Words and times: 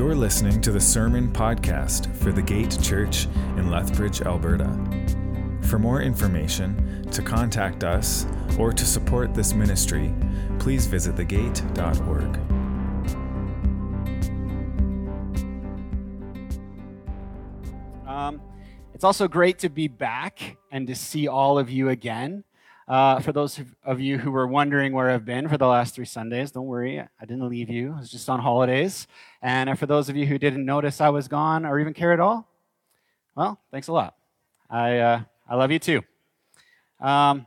You're 0.00 0.14
listening 0.14 0.62
to 0.62 0.72
the 0.72 0.80
Sermon 0.80 1.30
Podcast 1.30 2.16
for 2.16 2.32
the 2.32 2.40
Gate 2.40 2.74
Church 2.80 3.26
in 3.58 3.70
Lethbridge, 3.70 4.22
Alberta. 4.22 4.64
For 5.68 5.78
more 5.78 6.00
information, 6.00 7.06
to 7.10 7.20
contact 7.20 7.84
us, 7.84 8.24
or 8.58 8.72
to 8.72 8.86
support 8.86 9.34
this 9.34 9.52
ministry, 9.52 10.14
please 10.58 10.86
visit 10.86 11.16
thegate.org. 11.16 12.38
Um, 18.08 18.40
it's 18.94 19.04
also 19.04 19.28
great 19.28 19.58
to 19.58 19.68
be 19.68 19.86
back 19.86 20.56
and 20.70 20.86
to 20.86 20.94
see 20.94 21.28
all 21.28 21.58
of 21.58 21.68
you 21.68 21.90
again. 21.90 22.44
Uh, 22.90 23.20
for 23.20 23.30
those 23.30 23.60
of 23.84 24.00
you 24.00 24.18
who 24.18 24.32
were 24.32 24.48
wondering 24.48 24.92
where 24.92 25.10
I've 25.10 25.24
been 25.24 25.48
for 25.48 25.56
the 25.56 25.68
last 25.68 25.94
three 25.94 26.04
Sundays, 26.04 26.50
don't 26.50 26.66
worry, 26.66 26.98
I 26.98 27.24
didn't 27.24 27.48
leave 27.48 27.70
you. 27.70 27.94
I 27.96 28.00
was 28.00 28.10
just 28.10 28.28
on 28.28 28.40
holidays. 28.40 29.06
And 29.40 29.78
for 29.78 29.86
those 29.86 30.08
of 30.08 30.16
you 30.16 30.26
who 30.26 30.38
didn't 30.38 30.64
notice 30.64 31.00
I 31.00 31.10
was 31.10 31.28
gone 31.28 31.64
or 31.64 31.78
even 31.78 31.94
care 31.94 32.12
at 32.12 32.18
all, 32.18 32.48
well, 33.36 33.60
thanks 33.70 33.86
a 33.86 33.92
lot. 33.92 34.16
I, 34.68 34.98
uh, 34.98 35.20
I 35.48 35.54
love 35.54 35.70
you 35.70 35.78
too. 35.78 36.02
Um, 36.98 37.46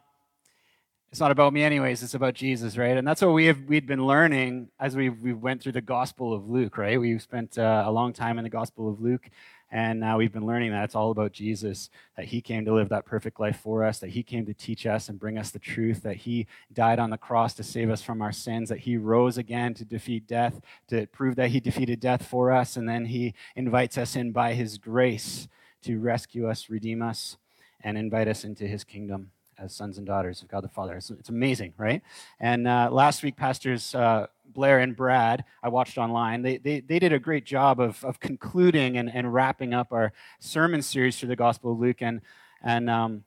it's 1.11 1.19
not 1.19 1.29
about 1.29 1.53
me 1.53 1.61
anyways 1.61 2.01
it's 2.01 2.15
about 2.15 2.33
jesus 2.33 2.75
right 2.75 2.97
and 2.97 3.07
that's 3.07 3.21
what 3.21 3.33
we 3.33 3.45
have 3.45 3.61
we'd 3.67 3.85
been 3.85 4.03
learning 4.07 4.67
as 4.79 4.95
we 4.95 5.09
we 5.09 5.31
went 5.31 5.61
through 5.61 5.71
the 5.71 5.79
gospel 5.79 6.33
of 6.33 6.49
luke 6.49 6.75
right 6.75 6.99
we 6.99 7.19
spent 7.19 7.55
uh, 7.59 7.83
a 7.85 7.91
long 7.91 8.13
time 8.13 8.39
in 8.39 8.43
the 8.43 8.49
gospel 8.49 8.89
of 8.89 8.99
luke 8.99 9.29
and 9.73 9.99
now 9.99 10.19
we've 10.19 10.31
been 10.31 10.45
learning 10.45 10.69
that 10.69 10.83
it's 10.83 10.93
all 10.93 11.09
about 11.09 11.31
Jesus, 11.31 11.89
that 12.15 12.25
he 12.25 12.41
came 12.41 12.63
to 12.63 12.71
live 12.71 12.89
that 12.89 13.07
perfect 13.07 13.39
life 13.39 13.59
for 13.59 13.83
us, 13.83 13.97
that 13.97 14.11
he 14.11 14.21
came 14.21 14.45
to 14.45 14.53
teach 14.53 14.85
us 14.85 15.09
and 15.09 15.19
bring 15.19 15.35
us 15.35 15.49
the 15.49 15.57
truth, 15.57 16.03
that 16.03 16.17
he 16.17 16.45
died 16.71 16.99
on 16.99 17.09
the 17.09 17.17
cross 17.17 17.55
to 17.55 17.63
save 17.63 17.89
us 17.89 18.03
from 18.03 18.21
our 18.21 18.31
sins, 18.31 18.69
that 18.69 18.81
he 18.81 18.97
rose 18.97 19.35
again 19.35 19.73
to 19.73 19.83
defeat 19.83 20.27
death, 20.27 20.61
to 20.89 21.07
prove 21.07 21.35
that 21.37 21.49
he 21.49 21.59
defeated 21.59 21.99
death 21.99 22.23
for 22.23 22.51
us, 22.51 22.77
and 22.77 22.87
then 22.87 23.05
he 23.05 23.33
invites 23.55 23.97
us 23.97 24.15
in 24.15 24.31
by 24.31 24.53
his 24.53 24.77
grace 24.77 25.47
to 25.81 25.99
rescue 25.99 26.47
us, 26.47 26.69
redeem 26.69 27.01
us, 27.01 27.37
and 27.83 27.97
invite 27.97 28.27
us 28.27 28.43
into 28.43 28.67
his 28.67 28.83
kingdom 28.83 29.31
as 29.57 29.73
sons 29.73 29.97
and 29.97 30.05
daughters 30.05 30.43
of 30.43 30.49
God 30.49 30.63
the 30.63 30.67
Father. 30.67 30.97
It's, 30.97 31.09
it's 31.09 31.29
amazing, 31.29 31.73
right? 31.77 32.03
And 32.39 32.67
uh, 32.67 32.89
last 32.91 33.23
week, 33.23 33.37
Pastors 33.37 33.95
uh, 33.95 34.27
Blair 34.53 34.79
and 34.79 34.95
Brad, 34.95 35.43
I 35.61 35.69
watched 35.69 35.97
online, 35.97 36.41
they, 36.41 36.57
they, 36.57 36.79
they 36.79 36.99
did 36.99 37.13
a 37.13 37.19
great 37.19 37.45
job 37.45 37.79
of, 37.79 38.03
of 38.03 38.19
concluding 38.19 38.97
and, 38.97 39.13
and 39.13 39.33
wrapping 39.33 39.73
up 39.73 39.91
our 39.91 40.13
sermon 40.39 40.81
series 40.81 41.17
through 41.17 41.29
the 41.29 41.35
Gospel 41.35 41.73
of 41.73 41.79
Luke. 41.79 42.01
And, 42.01 42.21
and 42.61 42.89
um, 42.89 43.23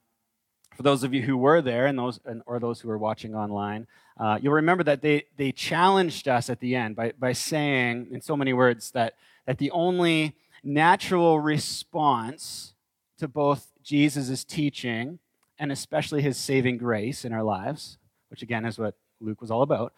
for 0.76 0.82
those 0.82 1.02
of 1.02 1.14
you 1.14 1.22
who 1.22 1.36
were 1.36 1.60
there 1.60 1.86
and 1.86 1.98
those, 1.98 2.20
and, 2.24 2.42
or 2.46 2.58
those 2.58 2.80
who 2.80 2.90
are 2.90 2.98
watching 2.98 3.34
online, 3.34 3.86
uh, 4.18 4.38
you'll 4.40 4.54
remember 4.54 4.84
that 4.84 5.02
they, 5.02 5.24
they 5.36 5.52
challenged 5.52 6.28
us 6.28 6.48
at 6.48 6.60
the 6.60 6.74
end 6.74 6.96
by, 6.96 7.12
by 7.18 7.32
saying, 7.32 8.08
in 8.10 8.20
so 8.20 8.36
many 8.36 8.52
words, 8.52 8.90
that, 8.92 9.14
that 9.46 9.58
the 9.58 9.70
only 9.70 10.34
natural 10.62 11.40
response 11.40 12.74
to 13.18 13.28
both 13.28 13.72
Jesus' 13.82 14.44
teaching 14.44 15.18
and 15.58 15.72
especially 15.72 16.22
his 16.22 16.36
saving 16.36 16.76
grace 16.76 17.24
in 17.24 17.32
our 17.32 17.42
lives, 17.42 17.98
which 18.28 18.42
again 18.42 18.64
is 18.64 18.78
what 18.78 18.94
Luke 19.20 19.40
was 19.40 19.50
all 19.50 19.62
about, 19.62 19.94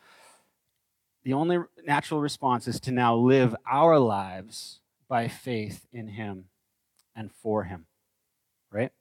the 1.24 1.32
only 1.32 1.58
natural 1.84 2.20
response 2.20 2.68
is 2.68 2.80
to 2.80 2.92
now 2.92 3.14
live 3.14 3.54
our 3.70 3.98
lives 3.98 4.80
by 5.08 5.28
faith 5.28 5.86
in 5.92 6.08
him 6.08 6.44
and 7.14 7.30
for 7.32 7.64
him. 7.64 7.86
Right? 8.70 8.92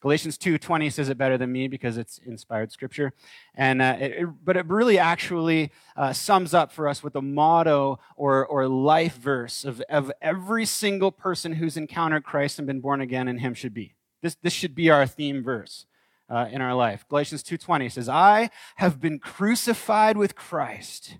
Galatians 0.00 0.38
2:20 0.38 0.90
says 0.90 1.10
it 1.10 1.18
better 1.18 1.36
than 1.36 1.52
me 1.52 1.68
because 1.68 1.98
it's 1.98 2.18
inspired 2.18 2.72
scripture, 2.72 3.12
and 3.54 3.82
uh, 3.82 3.96
it, 4.00 4.12
it, 4.12 4.28
but 4.42 4.56
it 4.56 4.64
really 4.66 4.98
actually 4.98 5.70
uh, 5.94 6.12
sums 6.14 6.54
up 6.54 6.72
for 6.72 6.88
us 6.88 7.04
what 7.04 7.12
the 7.12 7.20
motto 7.20 7.98
or, 8.16 8.46
or 8.46 8.66
life 8.66 9.16
verse 9.16 9.62
of, 9.62 9.82
of 9.90 10.10
every 10.22 10.64
single 10.64 11.12
person 11.12 11.52
who's 11.52 11.76
encountered 11.76 12.24
Christ 12.24 12.58
and 12.58 12.66
been 12.66 12.80
born 12.80 13.02
again 13.02 13.28
in 13.28 13.38
Him 13.38 13.52
should 13.52 13.74
be. 13.74 13.94
This, 14.22 14.36
this 14.42 14.54
should 14.54 14.74
be 14.74 14.88
our 14.88 15.06
theme 15.06 15.42
verse 15.42 15.84
uh, 16.30 16.48
in 16.50 16.62
our 16.62 16.74
life. 16.74 17.04
Galatians 17.06 17.42
2:20 17.42 17.92
says, 17.92 18.08
"I 18.08 18.48
have 18.76 19.00
been 19.00 19.18
crucified 19.18 20.16
with 20.16 20.34
Christ. 20.34 21.18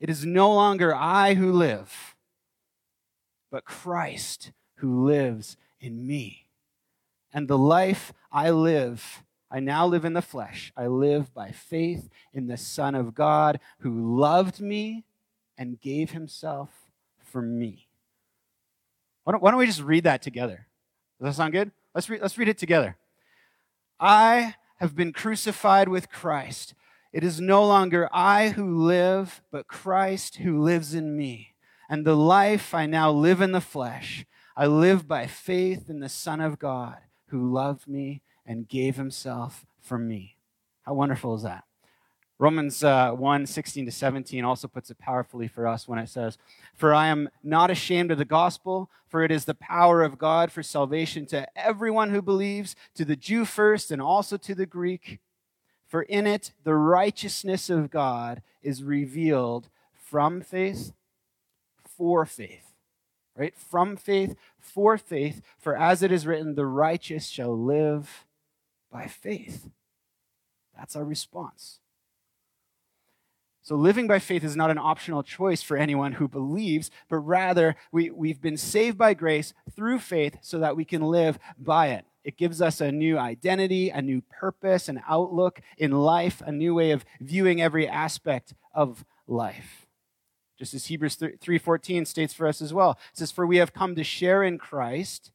It 0.00 0.08
is 0.08 0.24
no 0.24 0.52
longer 0.52 0.94
I 0.94 1.34
who 1.34 1.52
live, 1.52 2.14
but 3.50 3.64
Christ 3.64 4.52
who 4.76 5.06
lives 5.06 5.56
in 5.80 6.06
me. 6.06 6.46
And 7.32 7.48
the 7.48 7.58
life 7.58 8.12
I 8.30 8.50
live, 8.50 9.24
I 9.50 9.60
now 9.60 9.86
live 9.86 10.04
in 10.04 10.12
the 10.12 10.22
flesh. 10.22 10.72
I 10.76 10.86
live 10.86 11.34
by 11.34 11.50
faith 11.50 12.08
in 12.32 12.46
the 12.46 12.56
Son 12.56 12.94
of 12.94 13.14
God 13.14 13.60
who 13.80 14.18
loved 14.18 14.60
me 14.60 15.04
and 15.56 15.80
gave 15.80 16.12
himself 16.12 16.70
for 17.22 17.42
me." 17.42 17.88
Why 19.24 19.32
don't, 19.32 19.42
why 19.42 19.50
don't 19.50 19.58
we 19.58 19.66
just 19.66 19.82
read 19.82 20.04
that 20.04 20.22
together? 20.22 20.66
Does 21.20 21.26
that 21.26 21.34
sound 21.34 21.52
good? 21.52 21.70
Let's, 21.94 22.08
let's 22.08 22.38
read 22.38 22.48
it 22.48 22.56
together. 22.56 22.96
I 24.00 24.54
have 24.76 24.94
been 24.94 25.12
crucified 25.12 25.88
with 25.88 26.08
Christ. 26.08 26.72
It 27.18 27.24
is 27.24 27.40
no 27.40 27.66
longer 27.66 28.08
I 28.12 28.50
who 28.50 28.78
live, 28.78 29.42
but 29.50 29.66
Christ 29.66 30.36
who 30.36 30.62
lives 30.62 30.94
in 30.94 31.16
me. 31.16 31.56
And 31.88 32.04
the 32.04 32.14
life 32.14 32.72
I 32.72 32.86
now 32.86 33.10
live 33.10 33.40
in 33.40 33.50
the 33.50 33.60
flesh, 33.60 34.24
I 34.56 34.68
live 34.68 35.08
by 35.08 35.26
faith 35.26 35.90
in 35.90 35.98
the 35.98 36.08
Son 36.08 36.40
of 36.40 36.60
God 36.60 36.98
who 37.30 37.52
loved 37.52 37.88
me 37.88 38.22
and 38.46 38.68
gave 38.68 38.94
himself 38.94 39.66
for 39.80 39.98
me. 39.98 40.36
How 40.82 40.94
wonderful 40.94 41.34
is 41.34 41.42
that? 41.42 41.64
Romans 42.38 42.84
uh, 42.84 43.10
1 43.10 43.46
16 43.46 43.86
to 43.86 43.90
17 43.90 44.44
also 44.44 44.68
puts 44.68 44.88
it 44.88 45.00
powerfully 45.00 45.48
for 45.48 45.66
us 45.66 45.88
when 45.88 45.98
it 45.98 46.08
says, 46.08 46.38
For 46.76 46.94
I 46.94 47.08
am 47.08 47.30
not 47.42 47.68
ashamed 47.68 48.12
of 48.12 48.18
the 48.18 48.24
gospel, 48.24 48.92
for 49.08 49.24
it 49.24 49.32
is 49.32 49.44
the 49.44 49.54
power 49.54 50.04
of 50.04 50.18
God 50.18 50.52
for 50.52 50.62
salvation 50.62 51.26
to 51.26 51.48
everyone 51.58 52.10
who 52.10 52.22
believes, 52.22 52.76
to 52.94 53.04
the 53.04 53.16
Jew 53.16 53.44
first 53.44 53.90
and 53.90 54.00
also 54.00 54.36
to 54.36 54.54
the 54.54 54.66
Greek. 54.66 55.18
For 55.88 56.02
in 56.02 56.26
it 56.26 56.52
the 56.64 56.74
righteousness 56.74 57.70
of 57.70 57.90
God 57.90 58.42
is 58.62 58.84
revealed 58.84 59.68
from 59.92 60.42
faith 60.42 60.92
for 61.96 62.24
faith. 62.26 62.74
Right? 63.34 63.56
From 63.56 63.96
faith 63.96 64.36
for 64.58 64.98
faith. 64.98 65.40
For 65.58 65.76
as 65.76 66.02
it 66.02 66.12
is 66.12 66.26
written, 66.26 66.54
the 66.54 66.66
righteous 66.66 67.26
shall 67.26 67.56
live 67.56 68.26
by 68.92 69.06
faith. 69.06 69.68
That's 70.76 70.94
our 70.94 71.04
response. 71.04 71.80
So, 73.62 73.76
living 73.76 74.06
by 74.06 74.18
faith 74.18 74.44
is 74.44 74.56
not 74.56 74.70
an 74.70 74.78
optional 74.78 75.22
choice 75.22 75.62
for 75.62 75.76
anyone 75.76 76.12
who 76.12 76.26
believes, 76.26 76.90
but 77.08 77.18
rather 77.18 77.76
we, 77.92 78.08
we've 78.10 78.40
been 78.40 78.56
saved 78.56 78.96
by 78.96 79.12
grace 79.12 79.52
through 79.76 79.98
faith 79.98 80.38
so 80.40 80.58
that 80.58 80.74
we 80.74 80.86
can 80.86 81.02
live 81.02 81.38
by 81.58 81.88
it. 81.88 82.06
It 82.28 82.36
gives 82.36 82.60
us 82.60 82.82
a 82.82 82.92
new 82.92 83.16
identity, 83.16 83.88
a 83.88 84.02
new 84.02 84.20
purpose, 84.20 84.90
an 84.90 85.00
outlook 85.08 85.62
in 85.78 85.92
life, 85.92 86.42
a 86.44 86.52
new 86.52 86.74
way 86.74 86.90
of 86.90 87.06
viewing 87.22 87.62
every 87.62 87.88
aspect 87.88 88.52
of 88.74 89.02
life. 89.26 89.86
Just 90.58 90.74
as 90.74 90.88
Hebrews 90.88 91.16
3:14 91.16 92.04
states 92.04 92.34
for 92.34 92.46
us 92.46 92.60
as 92.60 92.74
well. 92.74 92.98
It 93.12 93.16
says 93.16 93.32
for 93.32 93.46
we 93.46 93.56
have 93.56 93.72
come 93.72 93.94
to 93.94 94.04
share 94.04 94.42
in 94.42 94.58
Christ 94.58 95.32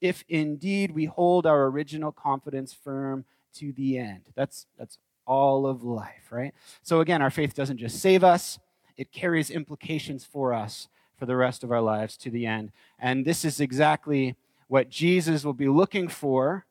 if 0.00 0.24
indeed 0.30 0.92
we 0.92 1.04
hold 1.04 1.44
our 1.44 1.66
original 1.66 2.10
confidence 2.10 2.72
firm 2.72 3.26
to 3.56 3.70
the 3.70 3.98
end. 3.98 4.30
That's 4.34 4.66
that's 4.78 4.96
all 5.26 5.66
of 5.66 5.84
life, 5.84 6.32
right? 6.32 6.54
So 6.82 7.02
again, 7.02 7.20
our 7.20 7.30
faith 7.30 7.52
doesn't 7.52 7.76
just 7.76 7.98
save 7.98 8.24
us, 8.24 8.58
it 8.96 9.12
carries 9.12 9.50
implications 9.50 10.24
for 10.24 10.54
us 10.54 10.88
for 11.18 11.26
the 11.26 11.36
rest 11.36 11.62
of 11.62 11.70
our 11.70 11.82
lives 11.82 12.16
to 12.16 12.30
the 12.30 12.46
end. 12.46 12.72
And 12.98 13.26
this 13.26 13.44
is 13.44 13.60
exactly 13.60 14.36
what 14.70 14.88
Jesus 14.88 15.44
will 15.44 15.52
be 15.52 15.66
looking 15.66 16.06
for 16.06 16.64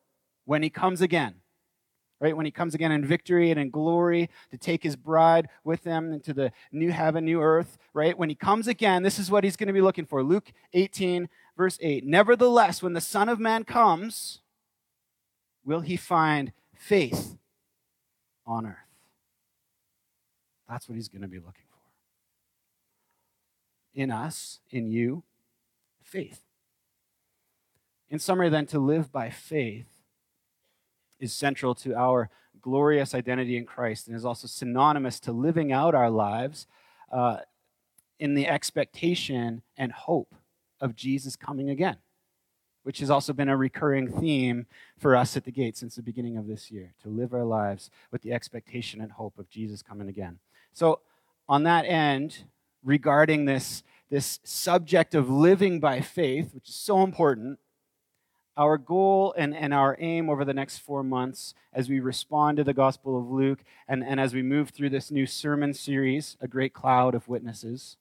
when 0.46 0.64
he 0.64 0.70
comes 0.70 1.02
again. 1.02 1.36
Right? 2.22 2.36
When 2.36 2.46
he 2.46 2.52
comes 2.52 2.74
again 2.74 2.94
in 2.94 3.04
victory 3.04 3.52
and 3.52 3.60
in 3.60 3.70
glory 3.70 4.30
to 4.52 4.58
take 4.58 4.84
his 4.84 4.96
bride 4.96 5.50
with 5.66 5.84
him 5.84 6.14
into 6.14 6.34
the 6.34 6.54
new 6.72 6.92
heaven, 6.92 7.26
new 7.26 7.42
earth, 7.42 7.78
right? 7.94 8.18
When 8.18 8.30
he 8.30 8.36
comes 8.36 8.68
again, 8.68 9.04
this 9.04 9.20
is 9.20 9.30
what 9.30 9.44
he's 9.44 9.56
going 9.56 9.68
to 9.68 9.74
be 9.74 9.82
looking 9.82 10.06
for. 10.06 10.24
Luke 10.24 10.52
18, 10.74 11.28
verse 11.58 11.78
8. 11.82 12.06
Nevertheless, 12.06 12.82
when 12.82 12.94
the 12.94 13.02
Son 13.02 13.28
of 13.28 13.40
Man 13.40 13.66
comes, 13.66 14.40
will 15.66 15.82
he 15.82 15.96
find 15.98 16.54
faith 16.74 17.38
on 18.46 18.66
earth. 18.66 18.76
That's 20.70 20.88
what 20.88 20.96
he's 20.96 21.10
going 21.10 21.22
to 21.22 21.28
be 21.28 21.38
looking 21.38 21.66
for. 21.70 21.80
In 23.94 24.10
us, 24.10 24.60
in 24.72 24.88
you, 24.88 25.24
faith. 26.02 26.42
In 28.10 28.20
summary, 28.20 28.50
then, 28.50 28.66
to 28.68 28.80
live 28.80 29.12
by 29.12 29.30
faith 29.30 29.88
is 31.20 31.34
central 31.34 31.76
to 31.76 31.96
our 31.96 32.30
glorious 32.62 33.14
identity 33.14 33.58
in 33.58 33.66
Christ 33.66 34.08
and 34.08 34.16
is 34.16 34.26
also 34.26 34.48
synonymous 34.48 35.20
to 35.22 35.32
living 35.32 35.72
out 35.72 35.96
our 35.96 36.10
lives 36.10 36.68
uh, 37.12 37.38
in 38.20 38.34
the 38.34 38.48
expectation 38.48 39.62
and 39.78 39.92
hope 39.92 40.36
of 40.82 40.96
Jesus 40.96 41.36
coming 41.36 41.70
again 41.70 41.98
which 42.84 43.00
has 43.00 43.10
also 43.10 43.34
been 43.34 43.50
a 43.50 43.58
recurring 43.58 44.08
theme 44.08 44.66
for 44.98 45.16
us 45.16 45.38
at 45.38 45.46
the 45.46 45.52
gate 45.52 45.78
since 45.78 45.96
the 45.96 46.02
beginning 46.02 46.38
of 46.38 46.48
this 46.48 46.72
year 46.72 46.94
to 47.02 47.10
live 47.10 47.34
our 47.34 47.44
lives 47.44 47.90
with 48.12 48.22
the 48.22 48.32
expectation 48.32 49.02
and 49.02 49.12
hope 49.12 49.38
of 49.38 49.50
Jesus 49.50 49.82
coming 49.82 50.08
again. 50.08 50.40
So, 50.74 51.02
on 51.48 51.64
that 51.64 51.86
end, 51.86 52.46
regarding 52.84 53.46
this, 53.46 53.84
this 54.10 54.40
subject 54.44 55.14
of 55.16 55.30
living 55.30 55.80
by 55.80 56.02
faith, 56.02 56.54
which 56.54 56.70
is 56.70 56.76
so 56.76 57.04
important, 57.04 57.60
our 58.60 58.78
goal 58.78 59.34
and, 59.38 59.56
and 59.56 59.74
our 59.74 59.96
aim 60.02 60.30
over 60.30 60.44
the 60.44 60.54
next 60.54 60.80
four 60.80 61.02
months 61.02 61.54
as 61.72 61.88
we 61.88 62.02
respond 62.02 62.58
to 62.58 62.64
the 62.64 62.74
Gospel 62.74 63.18
of 63.18 63.32
Luke 63.32 63.64
and, 63.88 64.04
and 64.04 64.20
as 64.20 64.34
we 64.34 64.42
move 64.42 64.72
through 64.72 64.90
this 64.90 65.10
new 65.10 65.26
sermon 65.26 65.74
series, 65.74 66.36
A 66.42 66.48
Great 66.48 66.74
Cloud 66.74 67.16
of 67.16 67.30
Witnesses, 67.30 67.96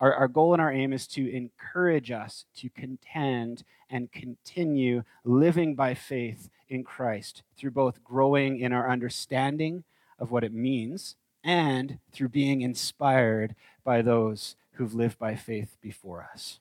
our, 0.00 0.12
our 0.12 0.28
goal 0.28 0.52
and 0.52 0.60
our 0.60 0.70
aim 0.70 0.92
is 0.92 1.06
to 1.08 1.34
encourage 1.34 2.10
us 2.10 2.44
to 2.56 2.68
contend 2.68 3.64
and 3.88 4.12
continue 4.12 5.04
living 5.24 5.74
by 5.74 5.94
faith 5.94 6.50
in 6.68 6.84
Christ 6.84 7.42
through 7.56 7.70
both 7.70 8.04
growing 8.04 8.58
in 8.58 8.70
our 8.70 8.90
understanding 8.90 9.84
of 10.18 10.30
what 10.30 10.44
it 10.44 10.52
means 10.52 11.16
and 11.42 12.00
through 12.12 12.28
being 12.28 12.60
inspired 12.60 13.54
by 13.82 14.02
those 14.02 14.56
who've 14.72 14.94
lived 14.94 15.18
by 15.18 15.36
faith 15.36 15.78
before 15.80 16.28
us. 16.34 16.60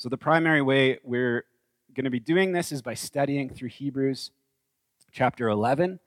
So, 0.00 0.08
the 0.08 0.16
primary 0.16 0.62
way 0.62 0.98
we're 1.04 1.44
going 1.92 2.04
to 2.04 2.10
be 2.10 2.20
doing 2.20 2.52
this 2.52 2.72
is 2.72 2.80
by 2.80 2.94
studying 2.94 3.50
through 3.50 3.68
Hebrews 3.68 4.30
chapter 5.12 5.50
11, 5.50 6.00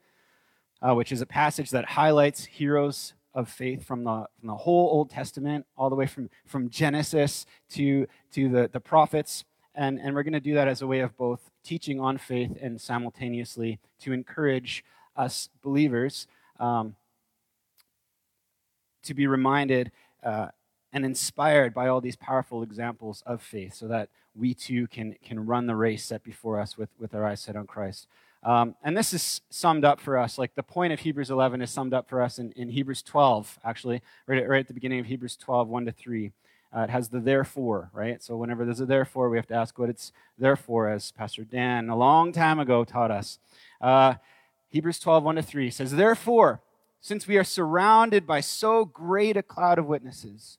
uh, 0.82 0.96
which 0.96 1.12
is 1.12 1.20
a 1.20 1.26
passage 1.26 1.70
that 1.70 1.90
highlights 1.90 2.44
heroes 2.44 3.14
of 3.34 3.48
faith 3.48 3.84
from 3.84 4.02
the, 4.02 4.26
from 4.40 4.48
the 4.48 4.56
whole 4.56 4.88
Old 4.88 5.10
Testament, 5.10 5.66
all 5.76 5.90
the 5.90 5.94
way 5.94 6.08
from, 6.08 6.28
from 6.44 6.70
Genesis 6.70 7.46
to, 7.68 8.08
to 8.32 8.48
the, 8.48 8.68
the 8.72 8.80
prophets. 8.80 9.44
And, 9.76 10.00
and 10.00 10.16
we're 10.16 10.24
going 10.24 10.32
to 10.32 10.40
do 10.40 10.54
that 10.54 10.66
as 10.66 10.82
a 10.82 10.88
way 10.88 10.98
of 10.98 11.16
both 11.16 11.52
teaching 11.62 12.00
on 12.00 12.18
faith 12.18 12.58
and 12.60 12.80
simultaneously 12.80 13.78
to 14.00 14.12
encourage 14.12 14.84
us 15.14 15.50
believers 15.62 16.26
um, 16.58 16.96
to 19.04 19.14
be 19.14 19.28
reminded 19.28 19.92
uh, 20.24 20.48
and 20.94 21.04
inspired 21.04 21.74
by 21.74 21.88
all 21.88 22.00
these 22.00 22.14
powerful 22.14 22.62
examples 22.62 23.22
of 23.26 23.42
faith 23.42 23.74
so 23.74 23.88
that 23.88 24.08
we 24.34 24.54
too 24.54 24.86
can, 24.86 25.16
can 25.24 25.44
run 25.44 25.66
the 25.66 25.74
race 25.74 26.04
set 26.04 26.22
before 26.22 26.60
us 26.60 26.78
with, 26.78 26.88
with 27.00 27.14
our 27.14 27.26
eyes 27.26 27.40
set 27.40 27.56
on 27.56 27.66
Christ. 27.66 28.06
Um, 28.44 28.76
and 28.82 28.96
this 28.96 29.12
is 29.12 29.40
summed 29.50 29.84
up 29.84 30.00
for 30.00 30.16
us, 30.16 30.38
like 30.38 30.54
the 30.54 30.62
point 30.62 30.92
of 30.92 31.00
Hebrews 31.00 31.30
11 31.30 31.62
is 31.62 31.70
summed 31.70 31.94
up 31.94 32.08
for 32.08 32.22
us 32.22 32.38
in, 32.38 32.52
in 32.52 32.68
Hebrews 32.68 33.02
12, 33.02 33.58
actually, 33.64 34.02
right 34.26 34.40
at, 34.40 34.48
right 34.48 34.60
at 34.60 34.68
the 34.68 34.74
beginning 34.74 35.00
of 35.00 35.06
Hebrews 35.06 35.36
12, 35.36 35.66
1 35.66 35.86
to 35.86 35.92
3. 35.92 36.32
Uh, 36.76 36.80
it 36.80 36.90
has 36.90 37.08
the 37.08 37.20
therefore, 37.20 37.90
right? 37.92 38.22
So 38.22 38.36
whenever 38.36 38.64
there's 38.64 38.80
a 38.80 38.86
therefore, 38.86 39.30
we 39.30 39.38
have 39.38 39.46
to 39.48 39.54
ask 39.54 39.78
what 39.78 39.88
it's 39.88 40.12
there 40.38 40.56
for, 40.56 40.88
as 40.88 41.10
Pastor 41.10 41.42
Dan 41.42 41.88
a 41.88 41.96
long 41.96 42.32
time 42.32 42.60
ago 42.60 42.84
taught 42.84 43.10
us. 43.10 43.38
Uh, 43.80 44.14
Hebrews 44.68 45.00
12, 45.00 45.24
1 45.24 45.36
to 45.36 45.42
3 45.42 45.70
says, 45.70 45.92
Therefore, 45.92 46.60
since 47.00 47.26
we 47.26 47.36
are 47.36 47.44
surrounded 47.44 48.26
by 48.26 48.40
so 48.40 48.84
great 48.84 49.36
a 49.36 49.42
cloud 49.42 49.78
of 49.78 49.86
witnesses, 49.86 50.58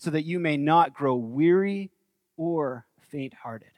so 0.00 0.10
that 0.10 0.22
you 0.22 0.40
may 0.40 0.56
not 0.56 0.94
grow 0.94 1.14
weary 1.14 1.90
or 2.38 2.86
faint 3.10 3.34
hearted. 3.34 3.68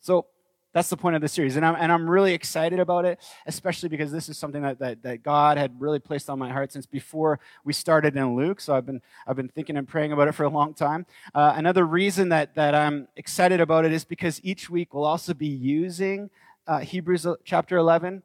So 0.00 0.26
that's 0.72 0.88
the 0.88 0.96
point 0.96 1.16
of 1.16 1.22
the 1.22 1.28
series. 1.28 1.56
And 1.56 1.66
I'm, 1.66 1.74
and 1.74 1.90
I'm 1.90 2.08
really 2.08 2.34
excited 2.34 2.78
about 2.78 3.04
it, 3.04 3.18
especially 3.46 3.88
because 3.88 4.12
this 4.12 4.28
is 4.28 4.38
something 4.38 4.62
that, 4.62 4.78
that, 4.78 5.02
that 5.02 5.24
God 5.24 5.58
had 5.58 5.80
really 5.80 5.98
placed 5.98 6.30
on 6.30 6.38
my 6.38 6.52
heart 6.52 6.70
since 6.70 6.86
before 6.86 7.40
we 7.64 7.72
started 7.72 8.16
in 8.16 8.36
Luke. 8.36 8.60
So 8.60 8.76
I've 8.76 8.86
been, 8.86 9.02
I've 9.26 9.34
been 9.34 9.48
thinking 9.48 9.76
and 9.76 9.88
praying 9.88 10.12
about 10.12 10.28
it 10.28 10.36
for 10.36 10.44
a 10.44 10.48
long 10.48 10.72
time. 10.72 11.04
Uh, 11.34 11.54
another 11.56 11.84
reason 11.84 12.28
that, 12.28 12.54
that 12.54 12.76
I'm 12.76 13.08
excited 13.16 13.60
about 13.60 13.86
it 13.86 13.92
is 13.92 14.04
because 14.04 14.40
each 14.44 14.70
week 14.70 14.94
we'll 14.94 15.04
also 15.04 15.34
be 15.34 15.48
using 15.48 16.30
uh, 16.68 16.78
Hebrews 16.78 17.26
chapter 17.44 17.76
11 17.76 18.22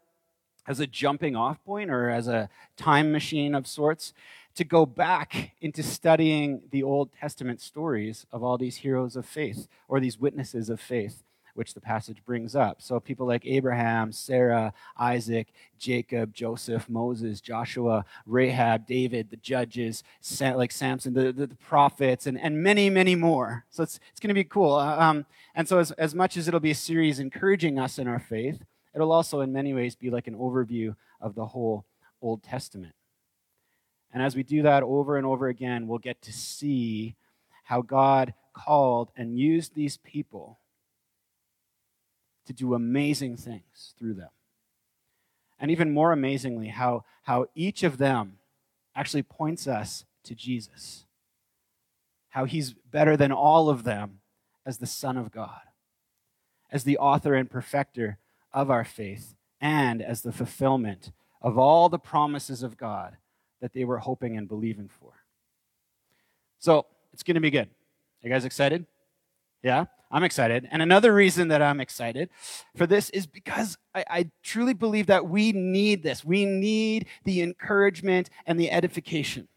as 0.68 0.80
a 0.80 0.86
jumping 0.86 1.36
off 1.36 1.63
point 1.65 1.89
or 1.89 2.10
as 2.10 2.27
a 2.27 2.50
time 2.77 3.12
machine 3.12 3.56
of 3.56 3.65
sorts 3.65 4.13
to 4.56 4.64
go 4.64 4.86
back 4.86 5.52
into 5.62 5.82
studying 5.82 6.62
the 6.72 6.84
Old 6.84 7.12
Testament 7.14 7.60
stories 7.62 8.26
of 8.32 8.44
all 8.44 8.58
these 8.58 8.78
heroes 8.78 9.16
of 9.16 9.26
faith 9.26 9.68
or 9.88 10.00
these 10.00 10.20
witnesses 10.20 10.70
of 10.70 10.80
faith, 10.80 11.24
which 11.56 11.74
the 11.74 11.82
passage 11.82 12.24
brings 12.26 12.56
up. 12.56 12.82
So, 12.82 13.00
people 13.00 13.26
like 13.26 13.46
Abraham, 13.46 14.12
Sarah, 14.12 14.74
Isaac, 14.98 15.48
Jacob, 15.80 16.34
Joseph, 16.34 16.88
Moses, 16.90 17.42
Joshua, 17.42 18.06
Rahab, 18.26 18.86
David, 18.86 19.30
the 19.30 19.38
judges, 19.38 20.04
like 20.40 20.72
Samson, 20.72 21.14
the, 21.14 21.32
the, 21.32 21.48
the 21.48 21.56
prophets, 21.56 22.28
and, 22.28 22.40
and 22.40 22.62
many, 22.62 22.90
many 22.90 23.16
more. 23.16 23.66
So, 23.70 23.84
it's, 23.84 24.00
it's 24.12 24.20
going 24.20 24.30
to 24.30 24.34
be 24.34 24.44
cool. 24.44 24.76
Uh, 24.76 24.98
um, 24.98 25.26
and 25.56 25.68
so, 25.68 25.80
as, 25.80 25.92
as 25.94 26.14
much 26.14 26.38
as 26.38 26.48
it'll 26.48 26.60
be 26.60 26.72
a 26.72 26.76
series 26.76 27.20
encouraging 27.20 27.80
us 27.80 27.98
in 27.98 28.08
our 28.08 28.20
faith, 28.20 28.64
it'll 28.94 29.12
also, 29.12 29.42
in 29.42 29.52
many 29.52 29.74
ways, 29.74 29.96
be 29.96 30.10
like 30.10 30.28
an 30.28 30.36
overview 30.36 30.96
of 31.22 31.36
the 31.36 31.48
whole 31.48 31.86
Old 32.22 32.44
Testament. 32.44 32.94
And 34.13 34.21
as 34.21 34.36
we 34.36 34.44
do 34.44 34.62
that 34.62 34.83
over 34.83 35.18
and 35.18 35.25
over 35.25 35.48
again, 35.48 35.88
we'll 35.88 35.98
get 35.98 36.21
to 36.21 36.31
see 36.31 37.15
how 37.63 37.81
God 37.81 38.36
called 38.54 39.10
and 39.18 39.38
used 39.39 39.74
these 39.74 39.98
people 39.98 40.60
to 42.45 42.54
do 42.54 42.75
amazing 42.75 43.38
things 43.38 43.95
through 43.98 44.13
them. 44.13 44.30
And 45.60 45.71
even 45.71 45.94
more 45.94 46.12
amazingly, 46.12 46.68
how, 46.68 47.06
how 47.24 47.48
each 47.56 47.81
of 47.83 47.98
them 47.98 48.38
actually 48.95 49.24
points 49.24 49.65
us 49.68 50.06
to 50.25 50.36
Jesus. 50.36 51.06
How 52.30 52.45
he's 52.45 52.74
better 52.74 53.18
than 53.18 53.31
all 53.31 53.69
of 53.69 53.83
them 53.83 54.19
as 54.65 54.77
the 54.77 54.86
Son 54.86 55.18
of 55.18 55.31
God, 55.31 55.62
as 56.71 56.83
the 56.83 56.98
author 56.98 57.33
and 57.33 57.50
perfecter 57.50 58.18
of 58.51 58.69
our 58.69 58.83
faith, 58.83 59.36
and 59.60 60.01
as 60.01 60.21
the 60.21 60.31
fulfillment 60.31 61.12
of 61.42 61.57
all 61.57 61.89
the 61.89 62.00
promises 62.00 62.62
of 62.62 62.77
God 62.77 63.17
that 63.63 63.72
they 63.72 63.86
were 63.86 63.98
hoping 63.98 64.36
and 64.36 64.46
believing 64.46 64.89
for. 64.89 65.13
So 66.60 66.86
it's 67.13 67.24
going 67.24 67.36
to 67.36 67.41
be 67.41 67.50
good. 67.50 67.70
Are 67.70 68.27
you 68.27 68.29
guys 68.29 68.43
excited? 68.43 68.86
Yeah, 69.63 69.86
I'm 70.12 70.25
excited. 70.25 70.67
And 70.70 70.82
another 70.82 71.13
reason 71.13 71.48
that 71.48 71.62
I'm 71.62 71.79
excited 71.79 72.29
for 72.75 72.86
this 72.86 73.10
is 73.12 73.25
because 73.25 73.77
I, 73.96 74.03
I, 74.10 74.32
truly 74.43 74.74
believe 74.74 75.08
that 75.08 75.29
we 75.29 75.53
need 75.53 76.03
this. 76.03 76.25
We 76.25 76.46
need 76.46 77.05
the 77.24 77.41
encouragement 77.41 78.29
and 78.46 78.60
the 78.60 78.70
edification. 78.70 79.48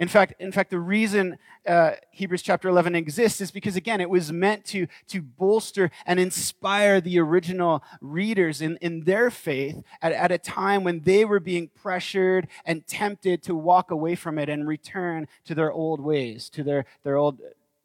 In 0.00 0.08
fact, 0.08 0.32
in 0.40 0.50
fact, 0.50 0.70
the 0.70 0.80
reason 0.80 1.36
uh, 1.66 1.92
Hebrews 2.10 2.40
chapter 2.40 2.70
11 2.70 2.94
exists 2.94 3.42
is 3.42 3.50
because, 3.50 3.76
again, 3.76 4.00
it 4.00 4.08
was 4.08 4.32
meant 4.32 4.64
to, 4.66 4.86
to 5.08 5.20
bolster 5.20 5.90
and 6.06 6.18
inspire 6.18 7.02
the 7.02 7.18
original 7.18 7.84
readers 8.00 8.62
in, 8.62 8.78
in 8.78 9.04
their 9.04 9.30
faith 9.30 9.82
at, 10.00 10.12
at 10.12 10.32
a 10.32 10.38
time 10.38 10.84
when 10.84 11.00
they 11.00 11.26
were 11.26 11.38
being 11.38 11.68
pressured 11.68 12.48
and 12.64 12.86
tempted 12.86 13.42
to 13.42 13.54
walk 13.54 13.90
away 13.90 14.14
from 14.14 14.38
it 14.38 14.48
and 14.48 14.66
return 14.66 15.28
to 15.44 15.54
their 15.54 15.70
old 15.70 16.00
ways, 16.00 16.48
to 16.48 16.64
their, 16.64 16.86
their 17.02 17.16
old, 17.16 17.38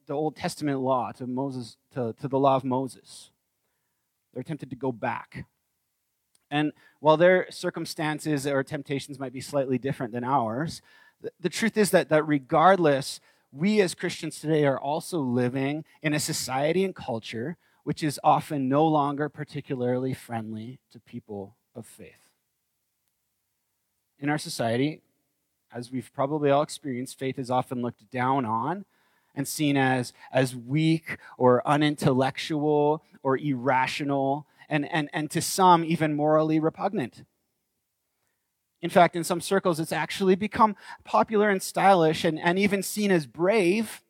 the 0.07 0.13
Old 0.13 0.38
Testament 0.38 0.79
law, 0.79 1.12
to, 1.12 1.27
Moses, 1.27 1.75
to, 1.95 2.15
to 2.22 2.29
the 2.29 2.39
law 2.39 2.55
of 2.55 2.63
Moses. 2.63 3.29
They're 4.34 4.41
tempted 4.41 4.69
to 4.69 4.77
go 4.77 4.93
back. 4.93 5.45
And 6.50 6.72
while 7.01 7.17
their 7.17 7.48
circumstances 7.51 8.48
or 8.48 8.63
temptations 8.63 9.19
might 9.19 9.34
be 9.34 9.41
slightly 9.41 9.77
different 9.77 10.13
than 10.13 10.24
ours, 10.24 10.81
the 11.39 11.50
truth 11.50 11.77
is 11.77 11.91
that, 11.91 12.10
that 12.10 12.27
regardless, 12.27 13.20
we 13.51 13.82
as 13.82 13.96
Christians 13.96 14.39
today 14.39 14.65
are 14.65 14.79
also 14.79 15.20
living 15.20 15.86
in 16.01 16.13
a 16.13 16.20
society 16.20 16.84
and 16.84 16.96
culture 16.96 17.58
which 17.86 18.03
is 18.03 18.20
often 18.24 18.67
no 18.67 18.86
longer 18.86 19.29
particularly 19.29 20.13
friendly 20.13 20.79
to 20.91 21.00
people 21.00 21.55
of 21.75 21.86
faith. 21.86 22.29
In 24.20 24.27
our 24.27 24.39
society, 24.39 25.01
as 25.72 25.91
we've 25.91 26.12
probably 26.12 26.50
all 26.50 26.63
experienced, 26.63 27.20
faith 27.20 27.38
is 27.38 27.51
often 27.51 27.84
looked 27.84 28.10
down 28.10 28.44
on 28.44 28.86
and 29.36 29.48
seen 29.48 29.77
as, 29.77 30.13
as 30.32 30.55
weak 30.55 31.17
or 31.38 31.62
unintellectual 31.67 33.03
or 33.22 33.38
irrational, 33.38 34.48
and, 34.67 34.91
and, 34.91 35.08
and 35.13 35.29
to 35.29 35.41
some, 35.41 35.84
even 35.84 36.15
morally 36.15 36.60
repugnant. 36.60 37.24
In 38.86 38.92
fact, 38.92 39.15
in 39.15 39.24
some 39.24 39.42
circles, 39.42 39.80
it's 39.80 39.92
actually 39.92 40.36
become 40.36 40.75
popular 41.04 41.50
and 41.50 41.60
stylish 41.60 42.24
and, 42.24 42.39
and 42.39 42.60
even 42.60 42.84
seen 42.84 43.10
as 43.10 43.25
brave 43.25 44.04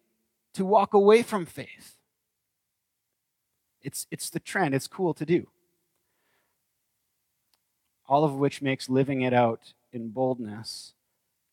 to 0.53 0.65
walk 0.65 0.94
away 0.94 1.24
from 1.24 1.46
faith. 1.46 1.96
It's, 3.82 4.05
it's 4.12 4.29
the 4.29 4.41
trend, 4.41 4.75
it's 4.75 4.88
cool 4.88 5.13
to 5.13 5.25
do. 5.25 5.48
All 8.05 8.25
of 8.25 8.36
which 8.36 8.62
makes 8.62 8.89
living 8.89 9.22
it 9.22 9.34
out 9.34 9.72
in 9.94 10.10
boldness 10.10 10.94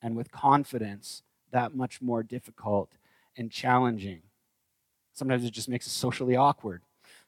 and 0.03 0.17
with 0.17 0.33
confidence 0.33 1.23
that 1.53 1.77
much 1.77 2.03
more 2.03 2.25
difficult 2.25 2.91
and 3.37 3.53
challenging. 3.53 4.23
Sometimes 5.13 5.45
it 5.45 5.53
just 5.53 5.69
makes 5.69 5.87
it 5.87 5.91
socially 5.91 6.35
awkward, 6.35 6.83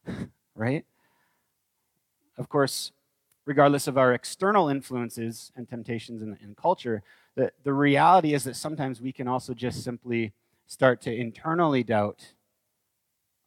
right? 0.57 0.85
Of 2.37 2.49
course, 2.49 2.91
regardless 3.47 3.87
of 3.87 3.99
our 3.99 4.15
external 4.15 4.69
influences 4.69 5.53
and 5.57 5.69
temptations 5.69 6.23
in, 6.23 6.37
in 6.43 6.55
culture, 6.55 7.03
the, 7.35 7.53
the 7.63 7.73
reality 7.73 8.35
is 8.35 8.45
that 8.45 8.57
sometimes 8.57 9.01
we 9.01 9.13
can 9.13 9.29
also 9.29 9.55
just 9.55 9.83
simply 9.83 10.33
start 10.67 11.01
to 11.03 11.15
internally 11.15 11.83
doubt 11.83 12.33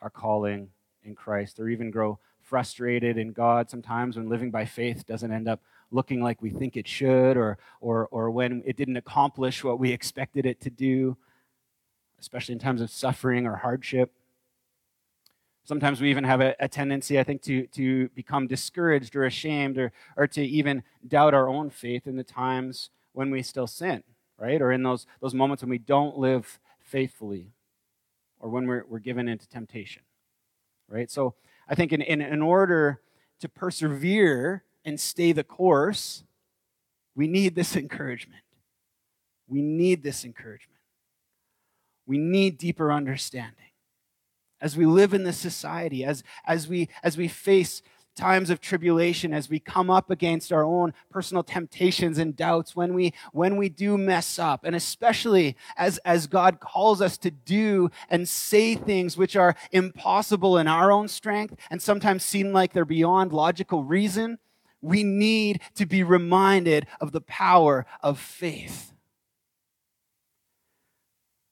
our 0.01 0.09
calling 0.09 0.69
in 1.03 1.15
Christ 1.15 1.59
or 1.59 1.69
even 1.69 1.89
grow 1.89 2.19
frustrated 2.41 3.17
in 3.17 3.33
God 3.33 3.69
sometimes 3.69 4.15
when 4.15 4.29
living 4.29 4.51
by 4.51 4.63
faith 4.63 5.05
doesn't 5.05 5.33
end 5.33 5.49
up 5.49 5.59
looking 5.91 6.21
like 6.21 6.41
we 6.41 6.49
think 6.49 6.77
it 6.77 6.87
should 6.87 7.35
or, 7.35 7.57
or, 7.81 8.07
or 8.07 8.31
when 8.31 8.63
it 8.65 8.77
didn't 8.77 8.97
accomplish 8.97 9.63
what 9.63 9.79
we 9.79 9.91
expected 9.97 10.45
it 10.45 10.61
to 10.61 10.69
do, 10.69 11.17
especially 12.19 12.53
in 12.53 12.59
times 12.59 12.81
of 12.81 12.89
suffering 12.89 13.45
or 13.45 13.55
hardship. 13.55 14.16
Sometimes 15.67 15.99
we 15.99 16.09
even 16.09 16.23
have 16.23 16.39
a, 16.39 16.55
a, 16.61 16.69
tendency, 16.69 17.19
I 17.19 17.25
think, 17.25 17.41
to, 17.41 17.67
to 17.67 18.07
become 18.15 18.47
discouraged 18.47 19.17
or 19.17 19.25
ashamed 19.25 19.77
or, 19.77 19.91
or 20.15 20.25
to 20.27 20.41
even 20.41 20.81
doubt 21.05 21.33
our 21.33 21.49
own 21.49 21.69
faith 21.69 22.07
in 22.07 22.15
the 22.15 22.23
times 22.23 22.89
when 23.11 23.31
we 23.31 23.43
still 23.43 23.67
sin, 23.67 24.01
right? 24.39 24.61
Or 24.61 24.71
in 24.71 24.81
those, 24.83 25.05
those 25.19 25.33
moments 25.33 25.61
when 25.61 25.69
we 25.69 25.77
don't 25.77 26.17
live 26.17 26.61
faithfully 26.79 27.51
or 28.39 28.49
when 28.49 28.65
we're, 28.65 28.85
we're 28.87 28.99
given 28.99 29.27
into 29.27 29.45
temptation, 29.45 30.03
right? 30.87 31.11
So 31.11 31.35
I 31.67 31.75
think 31.75 31.91
in, 31.91 32.01
in, 32.01 32.21
in 32.21 32.41
order 32.41 33.01
to 33.41 33.49
persevere 33.49 34.63
and 34.85 34.97
stay 34.97 35.33
the 35.33 35.43
course, 35.43 36.23
we 37.13 37.27
need 37.27 37.55
this 37.55 37.75
encouragement. 37.75 38.43
We 39.49 39.61
need 39.61 40.01
this 40.01 40.23
encouragement. 40.23 40.79
We 42.05 42.17
need 42.17 42.57
deeper 42.57 42.89
understanding. 42.89 43.66
As 44.61 44.75
we 44.75 44.85
live 44.85 45.13
in 45.13 45.23
this 45.23 45.37
society, 45.37 46.03
as, 46.03 46.23
as, 46.45 46.67
we, 46.67 46.89
as 47.03 47.17
we 47.17 47.27
face 47.27 47.81
times 48.17 48.49
of 48.49 48.59
tribulation, 48.59 49.33
as 49.33 49.49
we 49.49 49.59
come 49.59 49.89
up 49.89 50.09
against 50.09 50.51
our 50.51 50.65
own 50.65 50.93
personal 51.09 51.43
temptations 51.43 52.17
and 52.17 52.35
doubts, 52.35 52.75
when 52.75 52.93
we, 52.93 53.13
when 53.31 53.55
we 53.55 53.69
do 53.69 53.97
mess 53.97 54.39
up, 54.39 54.65
and 54.65 54.75
especially 54.75 55.55
as, 55.77 55.99
as 55.99 56.27
God 56.27 56.59
calls 56.59 57.01
us 57.01 57.17
to 57.19 57.31
do 57.31 57.89
and 58.09 58.27
say 58.27 58.75
things 58.75 59.15
which 59.15 59.35
are 59.35 59.55
impossible 59.71 60.57
in 60.57 60.67
our 60.67 60.91
own 60.91 61.07
strength 61.07 61.55
and 61.69 61.81
sometimes 61.81 62.25
seem 62.25 62.51
like 62.51 62.73
they're 62.73 62.83
beyond 62.83 63.31
logical 63.31 63.83
reason, 63.83 64.39
we 64.81 65.03
need 65.03 65.61
to 65.75 65.85
be 65.85 66.03
reminded 66.03 66.87
of 66.99 67.11
the 67.11 67.21
power 67.21 67.85
of 68.01 68.19
faith. 68.19 68.93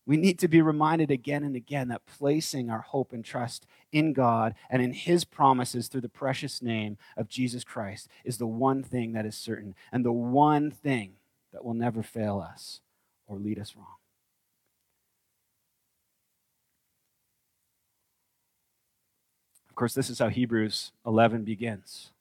We 0.08 0.18
need 0.18 0.38
to 0.40 0.48
be 0.48 0.62
reminded 0.62 1.10
again 1.10 1.44
and 1.44 1.56
again 1.56 1.88
that 1.88 2.06
placing 2.06 2.70
our 2.70 2.82
hope 2.82 3.12
and 3.12 3.26
trust 3.26 3.66
in 3.92 4.14
God 4.14 4.54
and 4.70 4.82
in 4.82 4.94
His 4.94 5.26
promises 5.26 5.88
through 5.88 6.02
the 6.02 6.10
precious 6.10 6.62
name 6.62 6.98
of 7.18 7.28
Jesus 7.28 7.64
Christ 7.64 8.08
is 8.24 8.38
the 8.38 8.46
one 8.46 8.84
thing 8.84 9.14
that 9.14 9.26
is 9.26 9.36
certain 9.36 9.74
and 9.92 10.06
the 10.06 10.12
one 10.12 10.70
thing 10.70 11.14
that 11.52 11.66
will 11.66 11.74
never 11.74 12.04
fail 12.04 12.40
us 12.40 12.82
or 13.28 13.38
lead 13.38 13.58
us 13.58 13.76
wrong. 13.76 13.88
Of 19.70 19.76
course, 19.76 19.94
this 19.94 20.10
is 20.10 20.20
how 20.20 20.30
Hebrews 20.30 20.92
11 21.06 21.44
begins. 21.44 22.12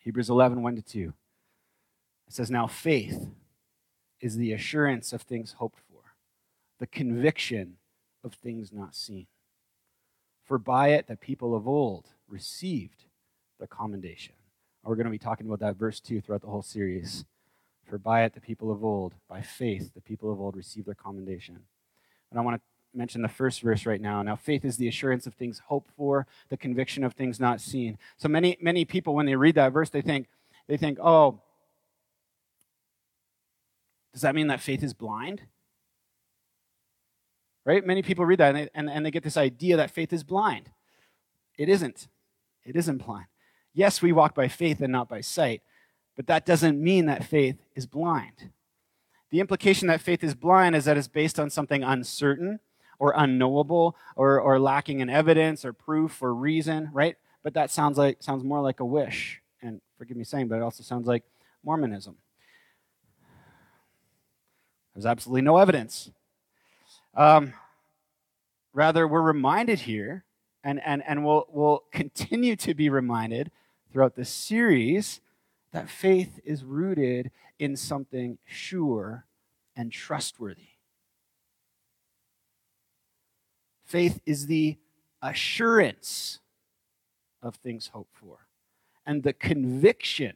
Hebrews 0.00 0.28
11, 0.28 0.62
1 0.62 0.76
to 0.76 0.82
2. 0.82 1.12
It 2.28 2.34
says, 2.34 2.50
Now 2.50 2.66
faith 2.66 3.28
is 4.20 4.36
the 4.36 4.52
assurance 4.52 5.12
of 5.12 5.22
things 5.22 5.52
hoped 5.58 5.80
the 6.78 6.86
conviction 6.86 7.76
of 8.24 8.34
things 8.34 8.72
not 8.72 8.94
seen. 8.94 9.26
For 10.44 10.58
by 10.58 10.88
it 10.88 11.06
the 11.06 11.16
people 11.16 11.56
of 11.56 11.66
old 11.66 12.08
received 12.28 13.04
the 13.58 13.66
commendation. 13.66 14.34
we're 14.84 14.96
going 14.96 15.06
to 15.06 15.10
be 15.10 15.18
talking 15.18 15.46
about 15.46 15.60
that 15.60 15.76
verse 15.76 16.00
2 16.00 16.20
throughout 16.20 16.42
the 16.42 16.48
whole 16.48 16.62
series. 16.62 17.24
For 17.88 17.98
by 17.98 18.24
it 18.24 18.34
the 18.34 18.40
people 18.40 18.70
of 18.70 18.84
old, 18.84 19.14
by 19.28 19.42
faith, 19.42 19.94
the 19.94 20.00
people 20.00 20.32
of 20.32 20.40
old 20.40 20.56
received 20.56 20.86
their 20.86 20.94
commendation. 20.94 21.60
And 22.30 22.38
I 22.38 22.42
want 22.42 22.56
to 22.56 22.62
mention 22.96 23.22
the 23.22 23.28
first 23.28 23.60
verse 23.62 23.86
right 23.86 24.00
now. 24.00 24.22
Now, 24.22 24.36
faith 24.36 24.64
is 24.64 24.76
the 24.76 24.88
assurance 24.88 25.26
of 25.26 25.34
things 25.34 25.62
hoped 25.66 25.90
for, 25.96 26.26
the 26.48 26.56
conviction 26.56 27.04
of 27.04 27.14
things 27.14 27.38
not 27.38 27.60
seen. 27.60 27.98
So 28.16 28.28
many, 28.28 28.56
many 28.60 28.84
people, 28.84 29.14
when 29.14 29.26
they 29.26 29.36
read 29.36 29.54
that 29.54 29.72
verse, 29.72 29.90
they 29.90 30.02
think, 30.02 30.28
they 30.66 30.76
think, 30.76 30.98
oh, 31.00 31.40
does 34.12 34.22
that 34.22 34.34
mean 34.34 34.46
that 34.48 34.60
faith 34.60 34.82
is 34.82 34.94
blind? 34.94 35.42
Right? 37.66 37.84
Many 37.84 38.00
people 38.00 38.24
read 38.24 38.38
that 38.38 38.54
and 38.54 38.56
they, 38.56 38.68
and, 38.74 38.88
and 38.88 39.04
they 39.04 39.10
get 39.10 39.24
this 39.24 39.36
idea 39.36 39.76
that 39.76 39.90
faith 39.90 40.12
is 40.12 40.24
blind. 40.24 40.70
It 41.58 41.68
isn't. 41.68 42.08
It 42.64 42.76
isn't 42.76 43.04
blind. 43.04 43.26
Yes, 43.74 44.00
we 44.00 44.12
walk 44.12 44.34
by 44.34 44.48
faith 44.48 44.80
and 44.80 44.92
not 44.92 45.08
by 45.08 45.20
sight, 45.20 45.62
but 46.14 46.28
that 46.28 46.46
doesn't 46.46 46.82
mean 46.82 47.06
that 47.06 47.24
faith 47.24 47.58
is 47.74 47.84
blind. 47.84 48.50
The 49.30 49.40
implication 49.40 49.88
that 49.88 50.00
faith 50.00 50.22
is 50.22 50.34
blind 50.34 50.76
is 50.76 50.84
that 50.84 50.96
it's 50.96 51.08
based 51.08 51.38
on 51.38 51.50
something 51.50 51.82
uncertain 51.82 52.60
or 52.98 53.12
unknowable 53.16 53.96
or, 54.14 54.40
or 54.40 54.58
lacking 54.58 55.00
in 55.00 55.10
evidence 55.10 55.64
or 55.64 55.72
proof 55.72 56.22
or 56.22 56.32
reason, 56.32 56.88
right? 56.92 57.16
But 57.42 57.54
that 57.54 57.70
sounds 57.70 57.98
like 57.98 58.22
sounds 58.22 58.44
more 58.44 58.62
like 58.62 58.80
a 58.80 58.84
wish. 58.84 59.42
And 59.60 59.80
forgive 59.98 60.16
me 60.16 60.24
saying, 60.24 60.48
but 60.48 60.56
it 60.56 60.62
also 60.62 60.84
sounds 60.84 61.06
like 61.06 61.24
Mormonism. 61.64 62.16
There's 64.94 65.06
absolutely 65.06 65.42
no 65.42 65.58
evidence. 65.58 66.10
Um, 67.16 67.54
rather, 68.74 69.08
we're 69.08 69.22
reminded 69.22 69.80
here, 69.80 70.24
and, 70.62 70.80
and, 70.84 71.02
and 71.06 71.24
we'll, 71.24 71.46
we'll 71.48 71.84
continue 71.90 72.56
to 72.56 72.74
be 72.74 72.90
reminded 72.90 73.50
throughout 73.90 74.16
this 74.16 74.28
series, 74.28 75.22
that 75.72 75.88
faith 75.88 76.38
is 76.44 76.62
rooted 76.62 77.30
in 77.58 77.74
something 77.74 78.36
sure 78.44 79.24
and 79.74 79.90
trustworthy. 79.90 80.68
Faith 83.86 84.20
is 84.26 84.46
the 84.46 84.76
assurance 85.22 86.40
of 87.42 87.54
things 87.56 87.90
hoped 87.94 88.14
for 88.14 88.46
and 89.06 89.22
the 89.22 89.32
conviction 89.32 90.34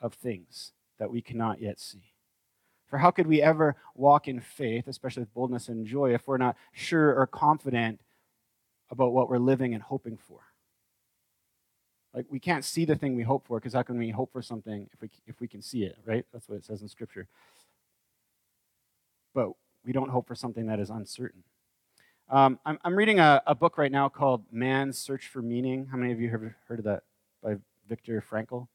of 0.00 0.14
things 0.14 0.72
that 0.98 1.10
we 1.10 1.20
cannot 1.20 1.60
yet 1.60 1.78
see. 1.78 2.11
For 2.92 2.98
how 2.98 3.10
could 3.10 3.26
we 3.26 3.40
ever 3.40 3.74
walk 3.94 4.28
in 4.28 4.38
faith, 4.38 4.86
especially 4.86 5.22
with 5.22 5.32
boldness 5.32 5.70
and 5.70 5.86
joy, 5.86 6.12
if 6.12 6.28
we're 6.28 6.36
not 6.36 6.58
sure 6.72 7.14
or 7.14 7.26
confident 7.26 8.00
about 8.90 9.14
what 9.14 9.30
we're 9.30 9.38
living 9.38 9.72
and 9.72 9.82
hoping 9.82 10.18
for? 10.18 10.40
Like, 12.12 12.26
we 12.28 12.38
can't 12.38 12.66
see 12.66 12.84
the 12.84 12.94
thing 12.94 13.16
we 13.16 13.22
hope 13.22 13.46
for, 13.46 13.58
because 13.58 13.72
how 13.72 13.80
can 13.80 13.96
we 13.96 14.10
hope 14.10 14.30
for 14.30 14.42
something 14.42 14.90
if 14.92 15.00
we, 15.00 15.08
if 15.26 15.40
we 15.40 15.48
can 15.48 15.62
see 15.62 15.84
it, 15.84 15.96
right? 16.04 16.26
That's 16.34 16.50
what 16.50 16.56
it 16.56 16.66
says 16.66 16.82
in 16.82 16.88
Scripture. 16.88 17.28
But 19.32 19.52
we 19.86 19.94
don't 19.94 20.10
hope 20.10 20.28
for 20.28 20.34
something 20.34 20.66
that 20.66 20.78
is 20.78 20.90
uncertain. 20.90 21.44
Um, 22.28 22.58
I'm, 22.66 22.78
I'm, 22.84 22.94
reading 22.94 23.20
a, 23.20 23.42
a, 23.46 23.54
book 23.54 23.78
right 23.78 23.90
now 23.90 24.10
called 24.10 24.44
Man's 24.52 24.98
Search 24.98 25.28
for 25.28 25.40
Meaning. 25.40 25.86
How 25.90 25.96
many 25.96 26.12
of 26.12 26.20
you 26.20 26.28
have 26.28 26.42
heard 26.68 26.80
of 26.80 26.84
that 26.84 27.04
by 27.42 27.54
Viktor 27.88 28.22
Frankl? 28.30 28.68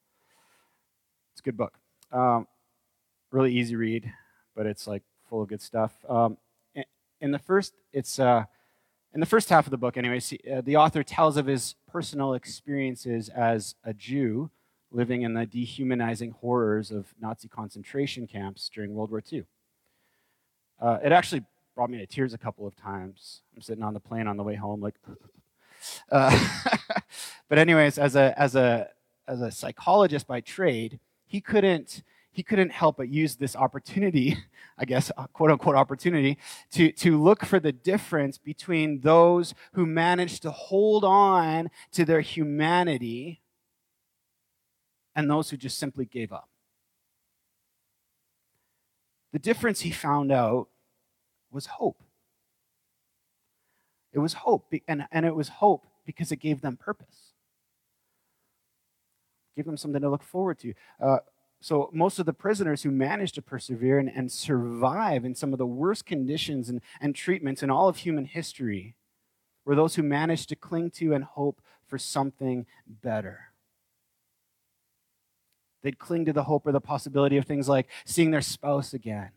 It's 1.33 1.41
a 1.41 1.43
good 1.43 1.55
book. 1.55 1.77
Um, 2.11 2.47
really 3.31 3.53
easy 3.53 3.75
read, 3.75 4.11
but 4.55 4.65
it's 4.65 4.87
like 4.87 5.03
full 5.29 5.41
of 5.41 5.49
good 5.49 5.61
stuff. 5.61 5.93
Um, 6.07 6.37
in 7.19 7.31
the 7.31 7.39
first, 7.39 7.73
it's 7.93 8.19
uh, 8.19 8.45
in 9.13 9.19
the 9.19 9.25
first 9.25 9.49
half 9.49 9.65
of 9.65 9.71
the 9.71 9.77
book, 9.77 9.97
anyway. 9.97 10.21
Uh, 10.51 10.61
the 10.61 10.75
author 10.75 11.03
tells 11.03 11.37
of 11.37 11.45
his 11.45 11.75
personal 11.87 12.33
experiences 12.33 13.29
as 13.29 13.75
a 13.83 13.93
Jew 13.93 14.51
living 14.91 15.23
in 15.23 15.33
the 15.33 15.45
dehumanizing 15.45 16.31
horrors 16.31 16.91
of 16.91 17.13
Nazi 17.19 17.47
concentration 17.47 18.27
camps 18.27 18.69
during 18.73 18.93
World 18.93 19.11
War 19.11 19.21
II. 19.31 19.43
Uh, 20.79 20.99
it 21.03 21.11
actually 21.11 21.43
brought 21.75 21.89
me 21.89 21.97
to 21.97 22.05
tears 22.05 22.33
a 22.33 22.37
couple 22.37 22.65
of 22.67 22.75
times. 22.75 23.41
I'm 23.55 23.61
sitting 23.61 23.83
on 23.83 23.93
the 23.93 23.99
plane 23.99 24.27
on 24.27 24.37
the 24.37 24.43
way 24.43 24.55
home, 24.55 24.81
like. 24.81 24.95
Uh, 26.11 26.35
but 27.49 27.59
anyways, 27.59 27.99
as 27.99 28.15
a 28.15 28.33
as 28.37 28.55
a 28.55 28.89
as 29.27 29.41
a 29.41 29.51
psychologist 29.51 30.25
by 30.25 30.41
trade, 30.41 30.99
he 31.27 31.39
couldn't 31.39 32.01
he 32.37 32.43
couldn't 32.43 32.71
help 32.71 32.97
but 32.97 33.09
use 33.09 33.35
this 33.35 33.55
opportunity, 33.55 34.37
I 34.77 34.85
guess, 34.85 35.11
uh, 35.17 35.25
quote 35.33 35.49
unquote 35.49 35.75
opportunity, 35.75 36.37
to, 36.73 36.91
to 36.91 37.19
look 37.19 37.43
for 37.43 37.59
the 37.59 37.71
difference 37.71 38.37
between 38.37 38.99
those 38.99 39.55
who 39.73 39.87
managed 39.87 40.43
to 40.43 40.51
hold 40.51 41.03
on 41.03 41.71
to 41.93 42.05
their 42.05 42.21
humanity 42.21 43.41
and 45.15 45.27
those 45.27 45.49
who 45.49 45.57
just 45.57 45.79
simply 45.79 46.05
gave 46.05 46.31
up. 46.31 46.47
The 49.33 49.39
difference 49.39 49.81
he 49.81 49.89
found 49.89 50.31
out 50.31 50.67
was 51.51 51.65
hope. 51.65 52.03
It 54.13 54.19
was 54.19 54.33
hope, 54.33 54.71
and, 54.87 55.07
and 55.11 55.25
it 55.25 55.35
was 55.35 55.49
hope 55.49 55.87
because 56.05 56.31
it 56.31 56.35
gave 56.35 56.61
them 56.61 56.77
purpose, 56.77 57.33
gave 59.55 59.65
them 59.65 59.75
something 59.75 60.03
to 60.03 60.09
look 60.11 60.21
forward 60.21 60.59
to. 60.59 60.75
Uh, 61.01 61.17
so 61.59 61.89
most 61.91 62.19
of 62.19 62.25
the 62.25 62.33
prisoners 62.33 62.83
who 62.83 62.91
managed 62.91 63.35
to 63.35 63.41
persevere 63.41 63.97
and, 63.97 64.09
and 64.09 64.31
survive 64.31 65.25
in 65.25 65.33
some 65.33 65.53
of 65.53 65.59
the 65.59 65.65
worst 65.65 66.05
conditions 66.05 66.69
and, 66.69 66.81
and 67.01 67.15
treatments 67.15 67.63
in 67.63 67.69
all 67.69 67.87
of 67.87 67.97
human 67.97 68.25
history 68.25 68.95
were 69.65 69.75
those 69.75 69.95
who 69.95 70.03
managed 70.03 70.49
to 70.49 70.55
cling 70.55 70.91
to 70.91 71.13
and 71.13 71.23
hope 71.23 71.61
for 71.85 71.97
something 71.97 72.65
better. 72.87 73.51
They'd 75.81 75.99
cling 75.99 76.25
to 76.25 76.33
the 76.33 76.43
hope 76.43 76.65
or 76.65 76.71
the 76.71 76.81
possibility 76.81 77.37
of 77.37 77.45
things 77.45 77.67
like 77.67 77.87
seeing 78.05 78.31
their 78.31 78.41
spouse 78.41 78.93
again, 78.93 79.31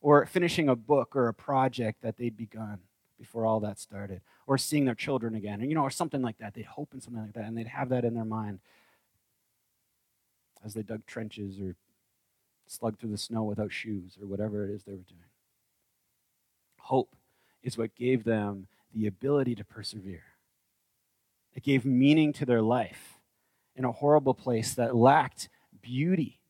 or 0.00 0.24
finishing 0.26 0.68
a 0.68 0.76
book 0.76 1.16
or 1.16 1.28
a 1.28 1.34
project 1.34 2.02
that 2.02 2.16
they'd 2.16 2.36
begun 2.36 2.80
before 3.18 3.46
all 3.46 3.60
that 3.60 3.78
started, 3.78 4.20
or 4.46 4.58
seeing 4.58 4.84
their 4.84 4.94
children 4.94 5.34
again, 5.34 5.60
and 5.60 5.70
you 5.70 5.74
know, 5.74 5.82
or 5.82 5.90
something 5.90 6.22
like 6.22 6.38
that. 6.38 6.54
They'd 6.54 6.66
hope 6.66 6.92
in 6.92 7.00
something 7.00 7.22
like 7.22 7.32
that, 7.32 7.44
and 7.44 7.56
they'd 7.56 7.66
have 7.66 7.88
that 7.88 8.04
in 8.04 8.14
their 8.14 8.24
mind 8.24 8.60
as 10.64 10.74
they 10.74 10.82
dug 10.82 11.06
trenches 11.06 11.60
or 11.60 11.76
slugged 12.66 13.00
through 13.00 13.10
the 13.10 13.18
snow 13.18 13.44
without 13.44 13.72
shoes 13.72 14.16
or 14.20 14.26
whatever 14.26 14.64
it 14.64 14.70
is 14.70 14.82
they 14.82 14.92
were 14.92 14.98
doing. 14.98 15.30
Hope 16.78 17.14
is 17.62 17.78
what 17.78 17.94
gave 17.94 18.24
them 18.24 18.66
the 18.94 19.06
ability 19.06 19.54
to 19.54 19.64
persevere. 19.64 20.22
It 21.54 21.62
gave 21.62 21.84
meaning 21.84 22.32
to 22.34 22.46
their 22.46 22.62
life 22.62 23.18
in 23.74 23.84
a 23.84 23.92
horrible 23.92 24.34
place 24.34 24.74
that 24.74 24.96
lacked 24.96 25.48
beauty, 25.82 26.40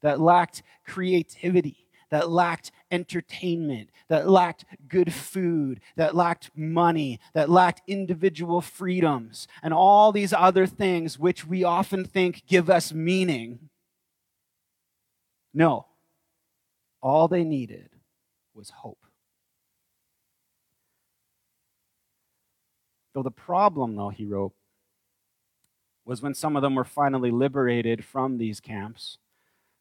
that 0.00 0.20
lacked 0.20 0.62
creativity, 0.86 1.86
that 2.10 2.30
lacked 2.30 2.70
entertainment, 2.90 3.90
that 4.08 4.28
lacked 4.28 4.64
good 4.88 5.12
food, 5.12 5.80
that 5.96 6.14
lacked 6.14 6.50
money, 6.56 7.20
that 7.32 7.48
lacked 7.48 7.82
individual 7.86 8.60
freedoms, 8.60 9.48
and 9.62 9.72
all 9.72 10.12
these 10.12 10.32
other 10.32 10.66
things 10.66 11.18
which 11.18 11.46
we 11.46 11.64
often 11.64 12.04
think 12.04 12.42
give 12.46 12.68
us 12.68 12.92
meaning. 12.92 13.70
No, 15.54 15.86
all 17.00 17.28
they 17.28 17.44
needed 17.44 17.90
was 18.54 18.70
hope. 18.70 19.04
Though 23.12 23.22
the 23.22 23.30
problem, 23.30 23.96
though, 23.96 24.10
he 24.10 24.24
wrote, 24.24 24.52
was 26.04 26.22
when 26.22 26.34
some 26.34 26.56
of 26.56 26.62
them 26.62 26.74
were 26.74 26.84
finally 26.84 27.30
liberated 27.30 28.04
from 28.04 28.38
these 28.38 28.60
camps 28.60 29.18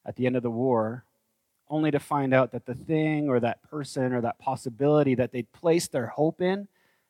at 0.05 0.15
the 0.15 0.25
end 0.25 0.35
of 0.35 0.43
the 0.43 0.49
war, 0.49 1.05
only 1.69 1.91
to 1.91 1.99
find 1.99 2.33
out 2.33 2.51
that 2.51 2.65
the 2.65 2.73
thing 2.73 3.29
or 3.29 3.39
that 3.39 3.61
person 3.63 4.13
or 4.13 4.21
that 4.21 4.39
possibility 4.39 5.15
that 5.15 5.31
they'd 5.31 5.51
placed 5.51 5.91
their 5.91 6.07
hope 6.07 6.41
in, 6.41 6.67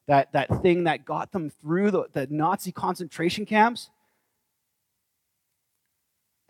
that, 0.08 0.32
that 0.34 0.62
thing 0.62 0.84
that 0.86 1.06
got 1.06 1.32
them 1.32 1.50
through 1.50 1.92
the, 1.92 2.06
the 2.12 2.28
Nazi 2.30 2.72
concentration 2.72 3.46
camps, 3.46 3.90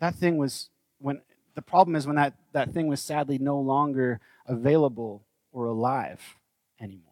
that 0.00 0.14
thing 0.14 0.38
was 0.38 0.70
when 0.98 1.20
the 1.54 1.62
problem 1.62 1.94
is 1.94 2.06
when 2.06 2.16
that, 2.16 2.34
that 2.52 2.72
thing 2.72 2.86
was 2.86 3.00
sadly 3.00 3.38
no 3.38 3.60
longer 3.60 4.20
available 4.46 5.22
or 5.52 5.66
alive 5.66 6.36
anymore. 6.80 7.04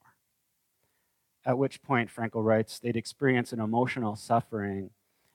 At 1.45 1.59
which 1.59 1.83
point, 1.83 2.11
Frankl 2.14 2.45
writes, 2.45 2.78
they'd 2.78 2.97
experience 2.97 3.52
an 3.52 3.61
emotional 3.61 4.17
suffering 4.17 4.90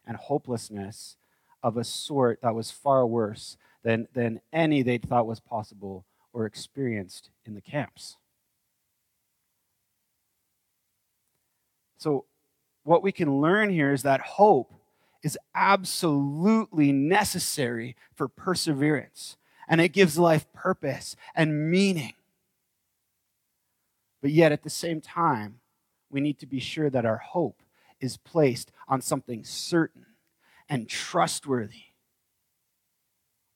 and 0.05 0.17
hopelessness 0.17 1.15
of 1.61 1.77
a 1.77 1.83
sort 1.83 2.41
that 2.41 2.55
was 2.55 2.71
far 2.71 3.05
worse 3.07 3.57
than, 3.83 4.07
than 4.13 4.41
any 4.51 4.81
they'd 4.81 5.07
thought 5.07 5.27
was 5.27 5.39
possible 5.39 6.05
or 6.31 6.45
experienced 6.45 7.29
in 7.45 7.53
the 7.53 7.61
camps. 7.61 8.17
So, 11.97 12.25
what 12.83 13.03
we 13.03 13.11
can 13.11 13.39
learn 13.39 13.69
here 13.69 13.93
is 13.93 14.03
that 14.03 14.19
hope 14.19 14.73
is 15.21 15.37
absolutely 15.55 16.91
necessary 16.91 17.95
for 18.13 18.27
perseverance, 18.27 19.37
and 19.69 19.79
it 19.79 19.89
gives 19.89 20.17
life 20.17 20.51
purpose 20.53 21.15
and 21.33 21.71
meaning. 21.71 22.13
But 24.21 24.31
yet, 24.31 24.51
at 24.51 24.63
the 24.63 24.69
same 24.69 24.99
time, 24.99 25.59
we 26.09 26.19
need 26.19 26.39
to 26.39 26.45
be 26.45 26.59
sure 26.59 26.89
that 26.89 27.05
our 27.05 27.17
hope 27.17 27.61
is 28.01 28.17
placed 28.17 28.71
on 28.87 29.01
something 29.01 29.45
certain 29.45 30.05
and 30.67 30.89
trustworthy 30.89 31.92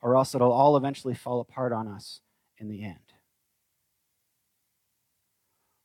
or 0.02 0.16
else 0.16 0.36
it'll 0.36 0.52
all 0.52 0.78
eventually 0.78 1.14
fall 1.14 1.40
apart 1.40 1.72
on 1.72 1.88
us 1.88 2.22
in 2.58 2.70
the 2.70 2.84
end. 2.84 3.14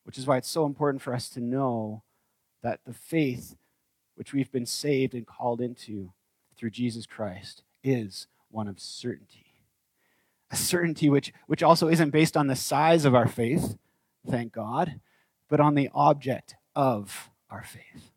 Which 0.05 0.19
is 0.19 0.27
why 0.27 0.37
it's 0.37 0.49
so 0.49 0.67
important 0.67 1.03
for 1.03 1.15
us 1.15 1.29
to 1.31 1.41
know 1.41 2.03
that 2.63 2.81
the 2.85 2.93
faith 2.93 3.57
which 4.15 4.33
we've 4.33 4.53
been 4.53 4.67
saved 4.67 5.15
and 5.15 5.27
called 5.27 5.61
into 5.61 6.13
through 6.57 6.71
Jesus 6.71 7.07
Christ 7.07 7.63
is 7.83 8.27
one 8.51 8.69
of 8.69 8.79
certainty. 8.79 9.47
A 10.51 10.57
certainty 10.57 11.09
which, 11.09 11.33
which 11.47 11.63
also 11.63 11.89
isn't 11.89 12.11
based 12.11 12.37
on 12.37 12.47
the 12.47 12.57
size 12.57 13.05
of 13.05 13.15
our 13.15 13.27
faith, 13.27 13.77
thank 14.29 14.53
God, 14.53 15.01
but 15.49 15.61
on 15.61 15.75
the 15.75 15.89
object 15.95 16.55
of 16.77 17.31
our 17.51 17.63
faith. 17.63 18.12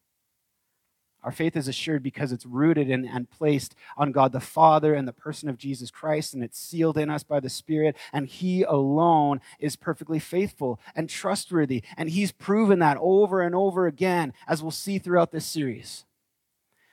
Our 1.26 1.32
faith 1.32 1.58
is 1.58 1.68
assured 1.68 2.04
because 2.04 2.32
it's 2.32 2.46
rooted 2.46 2.88
in, 2.88 3.04
and 3.04 3.28
placed 3.28 3.76
on 3.98 4.12
God 4.12 4.32
the 4.32 4.40
Father 4.40 4.94
and 4.94 5.08
the 5.08 5.12
person 5.12 5.50
of 5.50 5.58
Jesus 5.58 5.90
Christ, 5.90 6.36
and 6.36 6.44
it's 6.44 6.60
sealed 6.60 7.00
in 7.00 7.10
us 7.10 7.24
by 7.24 7.40
the 7.40 7.50
Spirit, 7.50 7.98
and 8.14 8.28
He 8.28 8.62
alone 8.62 9.42
is 9.60 9.76
perfectly 9.76 10.20
faithful 10.20 10.80
and 10.96 11.10
trustworthy. 11.10 11.82
And 11.98 12.12
He's 12.12 12.32
proven 12.32 12.78
that 12.78 12.98
over 13.02 13.42
and 13.42 13.56
over 13.56 13.88
again, 13.88 14.34
as 14.48 14.62
we'll 14.62 14.70
see 14.70 15.00
throughout 15.00 15.32
this 15.32 15.48
series. 15.48 16.06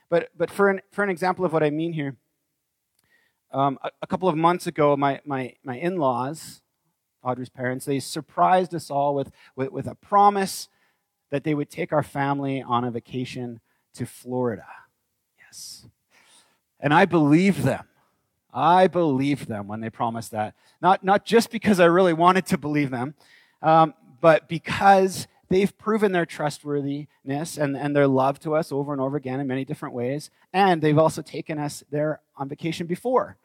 But, 0.09 0.31
but 0.35 0.51
for, 0.51 0.71
an, 0.71 0.81
for 0.91 1.05
an 1.05 1.11
example 1.11 1.45
of 1.45 1.53
what 1.53 1.63
I 1.63 1.69
mean 1.69 1.93
here, 1.93 2.17
um, 3.53 3.79
a, 3.83 3.91
a, 4.01 4.07
couple 4.07 4.31
of 4.31 4.37
months 4.37 4.67
ago, 4.67 4.97
my, 4.97 5.21
my, 5.27 5.57
my 5.63 5.77
in 5.77 5.99
laws, 5.99 6.63
Audrey's 7.23 7.51
parents, 7.51 7.85
they 7.85 8.01
surprised 8.01 8.75
us 8.75 8.91
all 8.91 9.15
with, 9.15 9.31
with, 9.57 9.71
with 9.73 9.87
a 9.87 9.95
promise 9.95 10.71
that 11.31 11.45
they 11.45 11.55
would 11.55 11.69
take 11.69 11.93
our 11.93 12.03
family 12.03 12.63
on 12.63 12.83
a 12.83 12.91
vacation 12.91 13.61
to 13.95 14.07
Florida. 14.07 14.67
Yes. 15.39 15.87
And 16.81 16.93
I 16.93 17.05
believed 17.05 17.63
them. 17.63 17.85
I 18.53 18.87
believed 18.87 19.49
them 19.49 19.67
when 19.67 19.81
they 19.81 19.91
promised 19.91 20.33
that. 20.33 20.55
Not, 20.81 21.03
not 21.03 21.25
just 21.25 21.51
because 21.51 21.81
I 21.81 21.87
really 21.87 22.13
wanted 22.13 22.47
to 22.47 22.59
believe 22.59 22.91
them, 22.91 23.15
um, 23.63 23.95
but 24.21 24.49
because 24.49 25.27
they've 25.49 25.77
proven 25.79 26.13
their 26.13 26.27
trustworthiness 26.27 27.57
and, 27.57 27.77
and 27.77 27.95
their 27.95 28.09
love 28.09 28.41
to 28.41 28.55
us 28.55 28.73
over 28.73 28.93
and 28.93 29.01
over 29.01 29.17
again 29.17 29.41
in 29.41 29.47
many 29.47 29.65
different 29.65 29.95
ways. 29.95 30.31
And 30.53 30.83
they've 30.83 30.99
also 30.99 31.23
taken 31.23 31.59
us 31.59 31.83
there 31.91 32.21
on 32.37 32.49
vacation 32.49 32.87
before. 32.87 33.37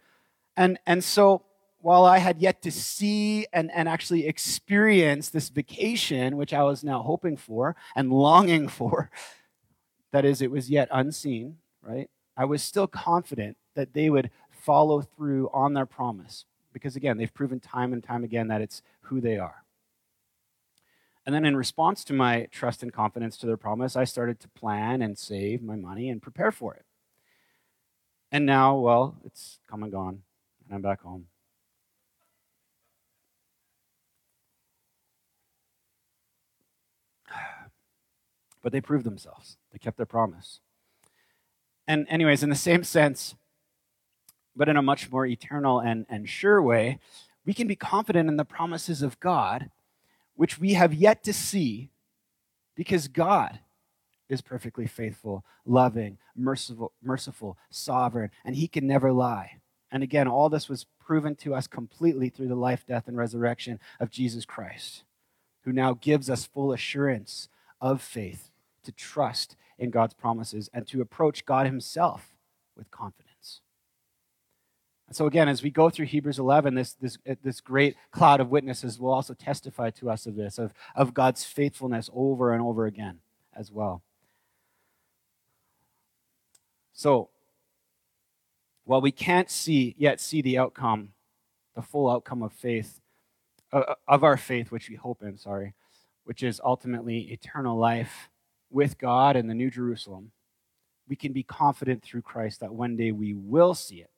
And, 0.56 0.80
and 0.88 1.04
so 1.04 1.44
while 1.80 2.06
I 2.06 2.18
had 2.18 2.42
yet 2.42 2.62
to 2.64 2.72
see 2.72 3.46
and, 3.54 3.72
and 3.72 3.88
actually 3.88 4.28
experience 4.28 5.30
this 5.30 5.50
vacation, 5.50 6.36
which 6.36 6.54
I 6.54 6.64
was 6.64 6.84
now 6.84 7.02
hoping 7.02 7.38
for 7.38 7.76
and 7.96 8.12
longing 8.12 8.68
for, 8.80 9.10
that 10.12 10.26
is, 10.26 10.42
it 10.42 10.52
was 10.52 10.70
yet 10.70 10.88
unseen, 10.92 11.58
right? 11.82 12.10
I 12.36 12.46
was 12.46 12.62
still 12.62 12.88
confident 12.88 13.58
that 13.76 13.94
they 13.94 14.10
would 14.10 14.30
follow 14.50 15.02
through 15.02 15.50
on 15.54 15.74
their 15.74 15.86
promise 15.86 16.46
because, 16.74 16.96
again, 16.96 17.18
they've 17.18 17.34
proven 17.34 17.60
time 17.60 17.94
and 17.94 18.04
time 18.04 18.24
again 18.24 18.48
that 18.48 18.62
it's 18.62 18.82
who 19.02 19.20
they 19.22 19.38
are. 19.38 19.64
And 21.26 21.36
then, 21.36 21.46
in 21.46 21.58
response 21.58 22.04
to 22.06 22.14
my 22.14 22.48
trust 22.52 22.84
and 22.84 22.94
confidence 22.94 23.38
to 23.38 23.46
their 23.46 23.58
promise, 23.58 23.96
I 23.96 24.06
started 24.06 24.40
to 24.40 24.48
plan 24.50 25.02
and 25.02 25.18
save 25.18 25.62
my 25.62 25.76
money 25.76 26.10
and 26.10 26.22
prepare 26.22 26.52
for 26.52 26.74
it. 26.74 26.86
And 28.32 28.46
now, 28.46 28.78
well, 28.78 29.16
it's 29.26 29.60
come 29.70 29.84
and 29.84 29.92
gone, 29.92 30.22
and 30.66 30.76
I'm 30.76 30.82
back 30.82 31.02
home. 31.02 31.28
But 38.68 38.74
they 38.74 38.82
proved 38.82 39.06
themselves. 39.06 39.56
They 39.72 39.80
kept 39.80 39.96
their 39.96 40.06
promise. 40.06 40.60
And, 41.88 42.06
anyways, 42.10 42.44
in 42.44 42.50
the 42.50 42.56
same 42.58 42.84
sense, 42.84 43.34
but 44.58 44.68
in 44.68 44.76
a 44.76 44.82
much 44.82 45.10
more 45.10 45.26
eternal 45.26 45.80
and, 45.80 46.06
and 46.10 46.28
sure 46.28 46.62
way, 46.62 47.00
we 47.46 47.54
can 47.54 47.66
be 47.66 47.78
confident 47.78 48.28
in 48.28 48.36
the 48.36 48.44
promises 48.44 49.02
of 49.02 49.22
God, 49.22 49.70
which 50.36 50.60
we 50.60 50.74
have 50.74 50.94
yet 50.94 51.24
to 51.24 51.32
see, 51.32 51.92
because 52.76 53.08
God 53.08 53.60
is 54.28 54.42
perfectly 54.42 54.86
faithful, 54.86 55.46
loving, 55.66 56.18
merciful, 56.36 56.92
merciful, 57.02 57.58
sovereign, 57.70 58.32
and 58.44 58.58
He 58.58 58.68
can 58.68 58.86
never 58.86 59.14
lie. 59.14 59.62
And 59.90 60.04
again, 60.04 60.28
all 60.28 60.50
this 60.50 60.68
was 60.68 60.88
proven 61.00 61.38
to 61.38 61.56
us 61.56 61.68
completely 61.68 62.28
through 62.28 62.50
the 62.50 62.56
life, 62.56 62.86
death, 62.86 63.08
and 63.08 63.16
resurrection 63.16 63.80
of 63.98 64.10
Jesus 64.10 64.44
Christ, 64.44 65.06
who 65.64 65.72
now 65.72 65.94
gives 65.94 66.30
us 66.30 66.46
full 66.46 66.74
assurance 66.74 67.48
of 67.80 68.02
faith 68.02 68.47
to 68.88 68.92
trust 68.94 69.56
in 69.78 69.92
God's 69.92 70.14
promises 70.14 70.70
and 70.74 70.88
to 70.88 71.02
approach 71.02 71.46
God 71.46 71.66
Himself 71.66 72.34
with 72.76 72.90
confidence. 72.90 73.62
And 75.08 75.16
so, 75.16 75.28
again, 75.28 75.48
as 75.48 75.62
we 75.62 75.70
go 75.70 75.90
through 75.90 76.08
Hebrews 76.08 76.40
11, 76.40 76.76
this, 76.76 76.94
this, 76.94 77.18
this 77.44 77.62
great 77.62 77.96
cloud 78.12 78.40
of 78.40 78.50
witnesses 78.50 79.00
will 79.00 79.14
also 79.14 79.34
testify 79.34 79.90
to 79.92 80.10
us 80.10 80.26
of 80.26 80.36
this, 80.36 80.58
of, 80.58 80.74
of 80.96 81.14
God's 81.14 81.44
faithfulness 81.44 82.10
over 82.14 82.54
and 82.54 82.62
over 82.62 82.86
again 82.86 83.20
as 83.56 83.72
well. 83.72 84.02
So, 86.94 87.30
while 88.86 89.02
we 89.02 89.12
can't 89.12 89.52
see 89.52 89.96
yet 89.98 90.20
see 90.22 90.42
the 90.42 90.58
outcome, 90.58 91.10
the 91.76 91.82
full 91.82 92.10
outcome 92.10 92.42
of 92.42 92.54
faith, 92.54 93.02
uh, 93.72 93.96
of 94.08 94.24
our 94.24 94.38
faith, 94.38 94.72
which 94.72 94.90
we 94.90 94.96
hope 94.96 95.22
in, 95.22 95.38
sorry, 95.38 95.74
which 96.24 96.42
is 96.42 96.62
ultimately 96.64 97.32
eternal 97.32 97.78
life 97.78 98.30
with 98.70 98.98
God 98.98 99.36
in 99.36 99.48
the 99.48 99.54
New 99.54 99.70
Jerusalem, 99.70 100.32
we 101.08 101.16
can 101.16 101.34
be 101.34 101.44
confident 101.44 102.04
through 102.04 102.22
Christ 102.22 102.60
that 102.60 102.74
one 102.74 102.96
day 102.96 103.12
we 103.12 103.34
will 103.34 103.74
see 103.74 103.98
it. 103.98 104.10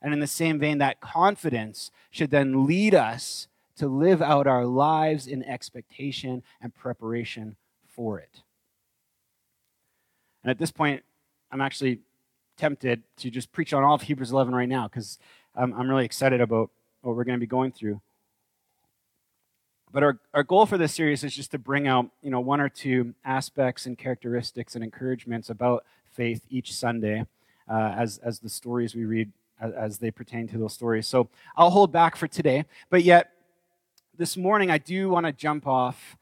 And 0.00 0.12
in 0.12 0.20
the 0.20 0.26
same 0.26 0.58
vein, 0.58 0.78
that 0.78 1.00
confidence 1.00 1.90
should 2.10 2.30
then 2.30 2.66
lead 2.66 2.94
us 2.94 3.48
to 3.76 3.88
live 3.88 4.22
out 4.22 4.46
our 4.46 4.64
lives 4.64 5.26
in 5.26 5.42
expectation 5.44 6.42
and 6.60 6.74
preparation 6.74 7.56
for 7.86 8.18
it. 8.18 8.42
And 10.42 10.50
at 10.50 10.58
this 10.58 10.70
point, 10.70 11.02
I'm 11.50 11.60
actually 11.60 12.00
tempted 12.56 13.02
to 13.18 13.30
just 13.30 13.52
preach 13.52 13.72
on 13.72 13.84
all 13.84 13.94
of 13.94 14.02
Hebrews 14.02 14.30
11 14.30 14.54
right 14.54 14.68
now 14.68 14.88
because 14.88 15.18
I'm, 15.54 15.72
I'm 15.74 15.88
really 15.88 16.04
excited 16.04 16.40
about 16.40 16.70
what 17.02 17.16
we're 17.16 17.24
going 17.24 17.38
to 17.38 17.40
be 17.40 17.46
going 17.46 17.72
through. 17.72 18.00
But 19.92 20.02
our, 20.02 20.18
our 20.34 20.42
goal 20.42 20.66
for 20.66 20.76
this 20.76 20.94
series 20.94 21.24
is 21.24 21.34
just 21.34 21.50
to 21.52 21.58
bring 21.58 21.88
out, 21.88 22.10
you 22.22 22.30
know, 22.30 22.40
one 22.40 22.60
or 22.60 22.68
two 22.68 23.14
aspects 23.24 23.86
and 23.86 23.96
characteristics 23.96 24.74
and 24.74 24.84
encouragements 24.84 25.48
about 25.48 25.84
faith 26.12 26.42
each 26.50 26.74
Sunday 26.74 27.24
uh, 27.68 27.94
as, 27.96 28.18
as 28.18 28.40
the 28.40 28.48
stories 28.48 28.94
we 28.94 29.04
read 29.04 29.32
as, 29.60 29.72
as 29.72 29.98
they 29.98 30.10
pertain 30.10 30.46
to 30.48 30.58
those 30.58 30.72
stories. 30.72 31.06
So 31.06 31.28
I'll 31.56 31.70
hold 31.70 31.92
back 31.92 32.16
for 32.16 32.28
today. 32.28 32.64
But 32.90 33.02
yet, 33.02 33.30
this 34.16 34.36
morning, 34.36 34.70
I 34.70 34.78
do 34.78 35.08
want 35.08 35.26
to 35.26 35.32
jump 35.32 35.66
off 35.66 36.16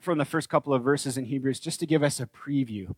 from 0.00 0.18
the 0.18 0.24
first 0.24 0.48
couple 0.48 0.72
of 0.72 0.82
verses 0.82 1.18
in 1.18 1.26
Hebrews 1.26 1.60
just 1.60 1.80
to 1.80 1.86
give 1.86 2.02
us 2.02 2.20
a 2.20 2.26
preview, 2.26 2.94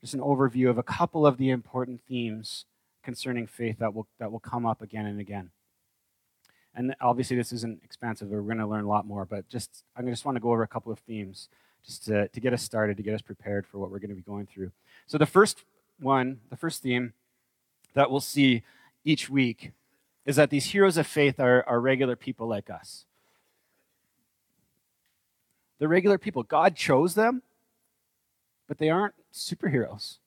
just 0.00 0.14
an 0.14 0.20
overview 0.20 0.68
of 0.68 0.78
a 0.78 0.82
couple 0.82 1.26
of 1.26 1.38
the 1.38 1.50
important 1.50 2.00
themes 2.06 2.66
concerning 3.02 3.46
faith 3.46 3.78
that 3.78 3.94
will, 3.94 4.06
that 4.18 4.30
will 4.30 4.40
come 4.40 4.66
up 4.66 4.82
again 4.82 5.06
and 5.06 5.20
again. 5.20 5.50
And 6.74 6.94
obviously, 7.00 7.36
this 7.36 7.52
isn't 7.52 7.82
expansive. 7.84 8.28
We're 8.28 8.40
going 8.40 8.58
to 8.58 8.66
learn 8.66 8.84
a 8.84 8.88
lot 8.88 9.06
more, 9.06 9.24
but 9.24 9.48
just 9.48 9.84
I 9.96 10.02
just 10.02 10.24
want 10.24 10.36
to 10.36 10.40
go 10.40 10.52
over 10.52 10.62
a 10.62 10.68
couple 10.68 10.90
of 10.90 10.98
themes 11.00 11.48
just 11.84 12.06
to, 12.06 12.28
to 12.28 12.40
get 12.40 12.52
us 12.52 12.62
started, 12.62 12.96
to 12.96 13.02
get 13.02 13.14
us 13.14 13.22
prepared 13.22 13.66
for 13.66 13.78
what 13.78 13.90
we're 13.90 13.98
going 13.98 14.10
to 14.10 14.16
be 14.16 14.22
going 14.22 14.46
through. 14.46 14.72
So, 15.06 15.18
the 15.18 15.26
first 15.26 15.64
one, 16.00 16.40
the 16.50 16.56
first 16.56 16.82
theme 16.82 17.12
that 17.94 18.10
we'll 18.10 18.20
see 18.20 18.62
each 19.04 19.28
week 19.28 19.72
is 20.24 20.36
that 20.36 20.50
these 20.50 20.66
heroes 20.66 20.96
of 20.96 21.06
faith 21.06 21.40
are, 21.40 21.64
are 21.68 21.80
regular 21.80 22.16
people 22.16 22.46
like 22.46 22.70
us. 22.70 23.04
They're 25.78 25.88
regular 25.88 26.18
people. 26.18 26.44
God 26.44 26.76
chose 26.76 27.14
them, 27.14 27.42
but 28.68 28.78
they 28.78 28.88
aren't 28.88 29.14
superheroes. 29.34 30.18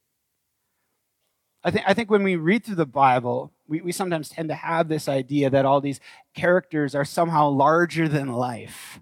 I 1.65 1.71
think, 1.71 1.86
I 1.88 1.95
think 1.95 2.12
when 2.12 2.21
we 2.21 2.36
read 2.36 2.63
through 2.63 2.75
the 2.75 2.86
Bible, 2.86 3.51
we, 3.67 3.82
we 3.82 3.91
sometimes 3.91 4.30
tend 4.30 4.49
to 4.49 4.56
have 4.56 4.88
this 4.88 5.10
idea 5.10 5.49
that 5.49 5.65
all 5.65 5.82
these 5.82 5.99
characters 6.36 6.93
are 6.93 7.04
somehow 7.04 7.49
larger 7.49 8.08
than 8.08 8.32
life. 8.32 9.01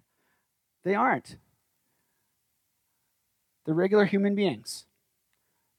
They 0.86 0.95
aren't. 0.95 1.36
They're 3.65 3.76
regular 3.76 4.06
human 4.06 4.34
beings. 4.34 4.86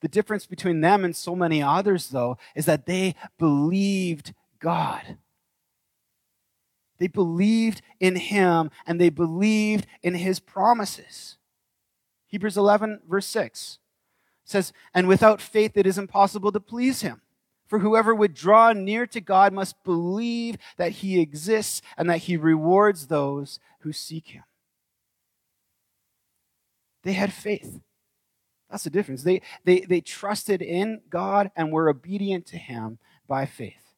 The 0.03 0.09
difference 0.09 0.45
between 0.45 0.83
them 0.83 1.07
and 1.07 1.17
so 1.17 1.35
many 1.35 1.63
others, 1.63 2.11
though, 2.11 2.37
is 2.55 2.67
that 2.67 2.85
they 2.85 3.15
believed 3.39 4.35
God. 4.59 5.17
They 6.99 7.07
believed 7.07 7.81
in 7.99 8.17
Him 8.17 8.71
and 8.87 9.01
they 9.01 9.09
believed 9.09 9.87
in 10.03 10.17
His 10.17 10.39
promises. 10.39 11.39
Hebrews 12.27 12.59
11, 12.59 13.01
verse 13.09 13.27
6 13.27 13.79
says, 14.45 14.73
And 14.93 15.09
without 15.09 15.41
faith 15.41 15.77
it 15.77 15.87
is 15.87 15.99
impossible 15.99 16.53
to 16.53 16.61
please 16.61 17.03
him. 17.03 17.23
For 17.67 17.79
whoever 17.79 18.15
would 18.15 18.35
draw 18.35 18.73
near 18.73 19.07
to 19.07 19.21
God 19.21 19.53
must 19.53 19.83
believe 19.85 20.57
that 20.77 20.93
he 20.93 21.21
exists 21.21 21.81
and 21.97 22.09
that 22.11 22.19
he 22.19 22.37
rewards 22.37 23.07
those 23.07 23.59
who 23.81 23.93
seek 23.93 24.29
him. 24.29 24.45
They 27.03 27.15
had 27.15 27.33
faith. 27.33 27.81
That's 28.71 28.85
the 28.85 28.91
difference. 28.91 29.23
They, 29.23 29.43
they, 29.65 29.81
they 29.81 30.01
trusted 30.01 30.61
in 30.63 31.01
God 31.09 31.51
and 31.55 31.71
were 31.71 31.89
obedient 31.89 32.47
to 32.47 32.57
him 32.57 32.99
by 33.29 33.47
faith. 33.47 33.95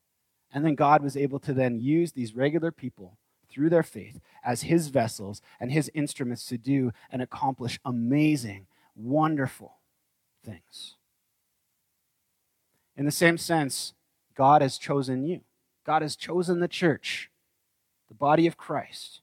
And 0.52 0.64
then 0.64 0.74
God 0.74 1.02
was 1.02 1.16
able 1.16 1.38
to 1.40 1.52
then 1.52 1.80
use 1.80 2.12
these 2.12 2.34
regular 2.34 2.70
people 2.70 3.18
through 3.48 3.70
their 3.70 3.82
faith 3.82 4.20
as 4.44 4.62
his 4.62 4.88
vessels 4.88 5.40
and 5.60 5.72
his 5.72 5.90
instruments 5.94 6.46
to 6.46 6.58
do 6.58 6.92
and 7.10 7.22
accomplish 7.22 7.80
amazing, 7.84 8.66
wonderful, 8.94 9.75
things. 10.46 10.94
In 12.96 13.04
the 13.04 13.10
same 13.10 13.36
sense, 13.36 13.92
God 14.34 14.62
has 14.62 14.78
chosen 14.78 15.26
you. 15.26 15.40
God 15.84 16.02
has 16.02 16.16
chosen 16.16 16.60
the 16.60 16.68
church, 16.68 17.30
the 18.08 18.14
body 18.14 18.46
of 18.46 18.56
Christ. 18.56 19.20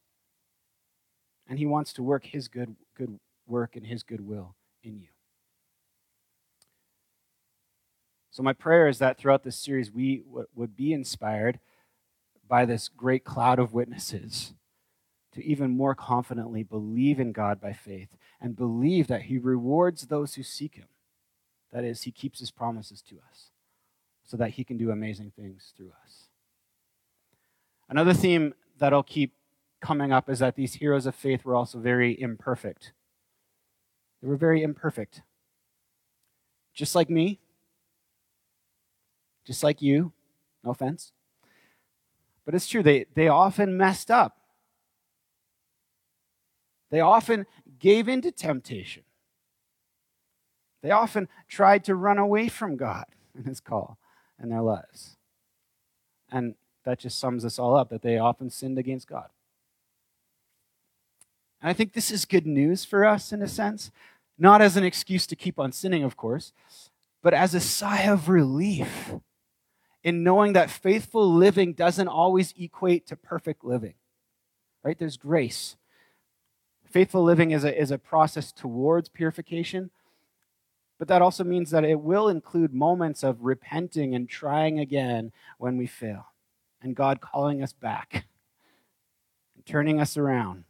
And 1.47 1.59
he 1.59 1.65
wants 1.65 1.93
to 1.93 2.03
work 2.03 2.25
his 2.25 2.47
good, 2.47 2.75
good 2.95 3.19
work 3.47 3.75
and 3.75 3.85
his 3.85 4.03
good 4.03 4.25
will 4.25 4.55
in 4.83 4.99
you. 4.99 5.07
So, 8.31 8.41
my 8.41 8.53
prayer 8.53 8.87
is 8.87 8.97
that 8.99 9.17
throughout 9.17 9.43
this 9.43 9.57
series, 9.57 9.91
we 9.91 10.23
w- 10.27 10.47
would 10.55 10.75
be 10.75 10.91
inspired 10.91 11.59
by 12.47 12.65
this 12.65 12.89
great 12.89 13.23
cloud 13.23 13.59
of 13.59 13.73
witnesses 13.73 14.53
to 15.33 15.43
even 15.43 15.71
more 15.71 15.93
confidently 15.93 16.63
believe 16.63 17.19
in 17.19 17.31
God 17.31 17.61
by 17.61 17.73
faith 17.73 18.09
and 18.41 18.55
believe 18.55 19.07
that 19.07 19.23
He 19.23 19.37
rewards 19.37 20.07
those 20.07 20.33
who 20.33 20.43
seek 20.43 20.75
Him. 20.75 20.87
That 21.73 21.83
is, 21.83 22.03
he 22.03 22.11
keeps 22.11 22.39
his 22.39 22.51
promises 22.51 23.01
to 23.09 23.15
us 23.29 23.49
so 24.23 24.37
that 24.37 24.51
he 24.51 24.63
can 24.63 24.77
do 24.77 24.91
amazing 24.91 25.33
things 25.35 25.73
through 25.75 25.91
us. 26.03 26.27
Another 27.89 28.13
theme 28.13 28.53
that'll 28.77 29.03
keep 29.03 29.33
coming 29.81 30.13
up 30.13 30.29
is 30.29 30.39
that 30.39 30.55
these 30.55 30.75
heroes 30.75 31.05
of 31.07 31.15
faith 31.15 31.43
were 31.43 31.55
also 31.55 31.79
very 31.79 32.19
imperfect. 32.19 32.93
They 34.21 34.27
were 34.27 34.37
very 34.37 34.61
imperfect. 34.61 35.23
Just 36.73 36.95
like 36.95 37.09
me, 37.09 37.39
just 39.45 39.63
like 39.63 39.81
you, 39.81 40.13
no 40.63 40.71
offense. 40.71 41.11
But 42.45 42.55
it's 42.55 42.67
true, 42.67 42.83
they, 42.83 43.07
they 43.15 43.27
often 43.27 43.75
messed 43.75 44.11
up. 44.11 44.37
They 46.91 46.99
often 46.99 47.47
gave 47.79 48.07
in 48.07 48.21
to 48.21 48.31
temptation. 48.31 49.03
They 50.83 50.91
often 50.91 51.29
tried 51.47 51.85
to 51.85 51.95
run 51.95 52.19
away 52.19 52.49
from 52.49 52.75
God 52.75 53.05
and 53.35 53.47
his 53.47 53.59
call 53.59 53.97
in 54.41 54.49
their 54.49 54.61
lives. 54.61 55.17
And 56.29 56.55
that 56.83 56.99
just 56.99 57.17
sums 57.17 57.45
us 57.45 57.57
all 57.57 57.75
up 57.75 57.89
that 57.89 58.01
they 58.01 58.17
often 58.17 58.49
sinned 58.49 58.77
against 58.77 59.07
God. 59.07 59.29
And 61.61 61.69
I 61.69 61.73
think 61.73 61.93
this 61.93 62.11
is 62.11 62.25
good 62.25 62.45
news 62.45 62.83
for 62.83 63.05
us 63.05 63.31
in 63.31 63.41
a 63.41 63.47
sense, 63.47 63.89
not 64.37 64.61
as 64.61 64.75
an 64.75 64.83
excuse 64.83 65.25
to 65.27 65.35
keep 65.37 65.57
on 65.57 65.71
sinning, 65.71 66.03
of 66.03 66.17
course, 66.17 66.51
but 67.21 67.33
as 67.33 67.55
a 67.55 67.61
sigh 67.61 68.01
of 68.01 68.27
relief 68.27 69.13
in 70.03 70.23
knowing 70.23 70.51
that 70.51 70.69
faithful 70.69 71.33
living 71.33 71.71
doesn't 71.71 72.09
always 72.09 72.53
equate 72.59 73.07
to 73.07 73.15
perfect 73.15 73.63
living. 73.63 73.93
Right? 74.83 74.99
There's 74.99 75.15
grace. 75.15 75.77
Faithful 76.83 77.23
living 77.23 77.51
is 77.51 77.63
a, 77.63 77.79
is 77.79 77.89
a 77.89 77.97
process 77.97 78.51
towards 78.51 79.07
purification, 79.07 79.89
but 81.03 81.09
that 81.09 81.21
also 81.21 81.43
means 81.43 81.69
that 81.71 81.83
it 81.83 81.99
will 81.99 82.29
include 82.29 82.73
moments 82.73 83.23
of 83.23 83.43
repenting 83.43 84.15
and 84.15 84.29
trying 84.29 84.79
again 84.79 85.33
when 85.57 85.75
we 85.75 85.85
fail, 85.85 86.27
and 86.81 86.95
God 86.95 87.19
calling 87.19 87.61
us 87.61 87.73
back 87.73 88.23
and 89.53 89.65
turning 89.65 89.99
us 89.99 90.15
around. 90.15 90.63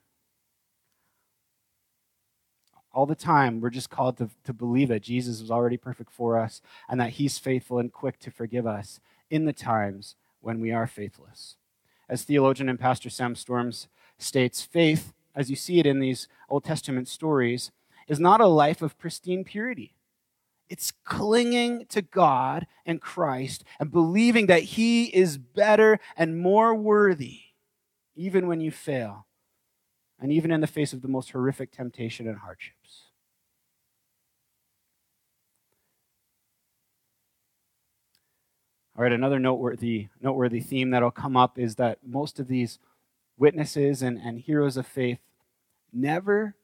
All 2.91 3.05
the 3.05 3.13
time, 3.13 3.61
we're 3.61 3.69
just 3.69 3.91
called 3.91 4.17
to, 4.17 4.31
to 4.45 4.53
believe 4.53 4.87
that 4.87 5.03
Jesus 5.03 5.39
was 5.39 5.51
already 5.51 5.77
perfect 5.77 6.11
for 6.11 6.39
us 6.39 6.63
and 6.89 6.99
that 6.99 7.11
He's 7.11 7.37
faithful 7.37 7.77
and 7.77 7.93
quick 7.93 8.17
to 8.21 8.31
forgive 8.31 8.65
us 8.65 8.99
in 9.29 9.45
the 9.45 9.53
times 9.53 10.15
when 10.41 10.59
we 10.59 10.71
are 10.71 10.87
faithless. 10.87 11.57
As 12.09 12.23
theologian 12.23 12.69
and 12.69 12.79
pastor 12.79 13.11
Sam 13.11 13.35
Storms 13.35 13.87
states, 14.17 14.63
faith, 14.63 15.13
as 15.35 15.51
you 15.51 15.55
see 15.55 15.77
it 15.77 15.85
in 15.85 15.99
these 15.99 16.27
Old 16.49 16.63
Testament 16.63 17.07
stories, 17.07 17.69
is 18.07 18.19
not 18.19 18.41
a 18.41 18.47
life 18.47 18.81
of 18.81 18.97
pristine 18.97 19.43
purity. 19.43 19.93
It's 20.69 20.91
clinging 21.03 21.85
to 21.87 22.01
God 22.01 22.67
and 22.85 23.01
Christ 23.01 23.63
and 23.79 23.91
believing 23.91 24.47
that 24.47 24.63
He 24.63 25.05
is 25.05 25.37
better 25.37 25.99
and 26.17 26.37
more 26.37 26.73
worthy, 26.73 27.41
even 28.15 28.47
when 28.47 28.61
you 28.61 28.71
fail, 28.71 29.27
and 30.19 30.31
even 30.31 30.51
in 30.51 30.61
the 30.61 30.67
face 30.67 30.93
of 30.93 31.01
the 31.01 31.07
most 31.07 31.31
horrific 31.31 31.71
temptation 31.71 32.27
and 32.27 32.39
hardships. 32.39 33.03
All 38.95 39.03
right, 39.03 39.11
another 39.11 39.39
noteworthy, 39.39 40.09
noteworthy 40.21 40.59
theme 40.59 40.91
that'll 40.91 41.09
come 41.09 41.35
up 41.35 41.57
is 41.57 41.75
that 41.75 41.99
most 42.05 42.39
of 42.39 42.47
these 42.47 42.77
witnesses 43.37 44.03
and, 44.03 44.19
and 44.19 44.39
heroes 44.39 44.77
of 44.77 44.85
faith 44.85 45.17
never 45.91 46.55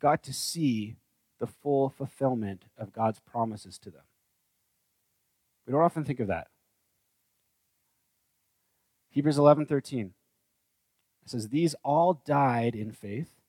got 0.00 0.22
to 0.22 0.32
see 0.32 0.96
the 1.38 1.46
full 1.46 1.90
fulfillment 1.90 2.64
of 2.78 2.92
God's 2.92 3.20
promises 3.20 3.78
to 3.78 3.90
them. 3.90 4.02
We 5.66 5.72
don't 5.72 5.82
often 5.82 6.04
think 6.04 6.20
of 6.20 6.28
that. 6.28 6.48
Hebrews 9.10 9.38
11:13. 9.38 10.12
It 11.24 11.30
says 11.30 11.48
these 11.48 11.74
all 11.82 12.14
died 12.24 12.74
in 12.74 12.92
faith, 12.92 13.40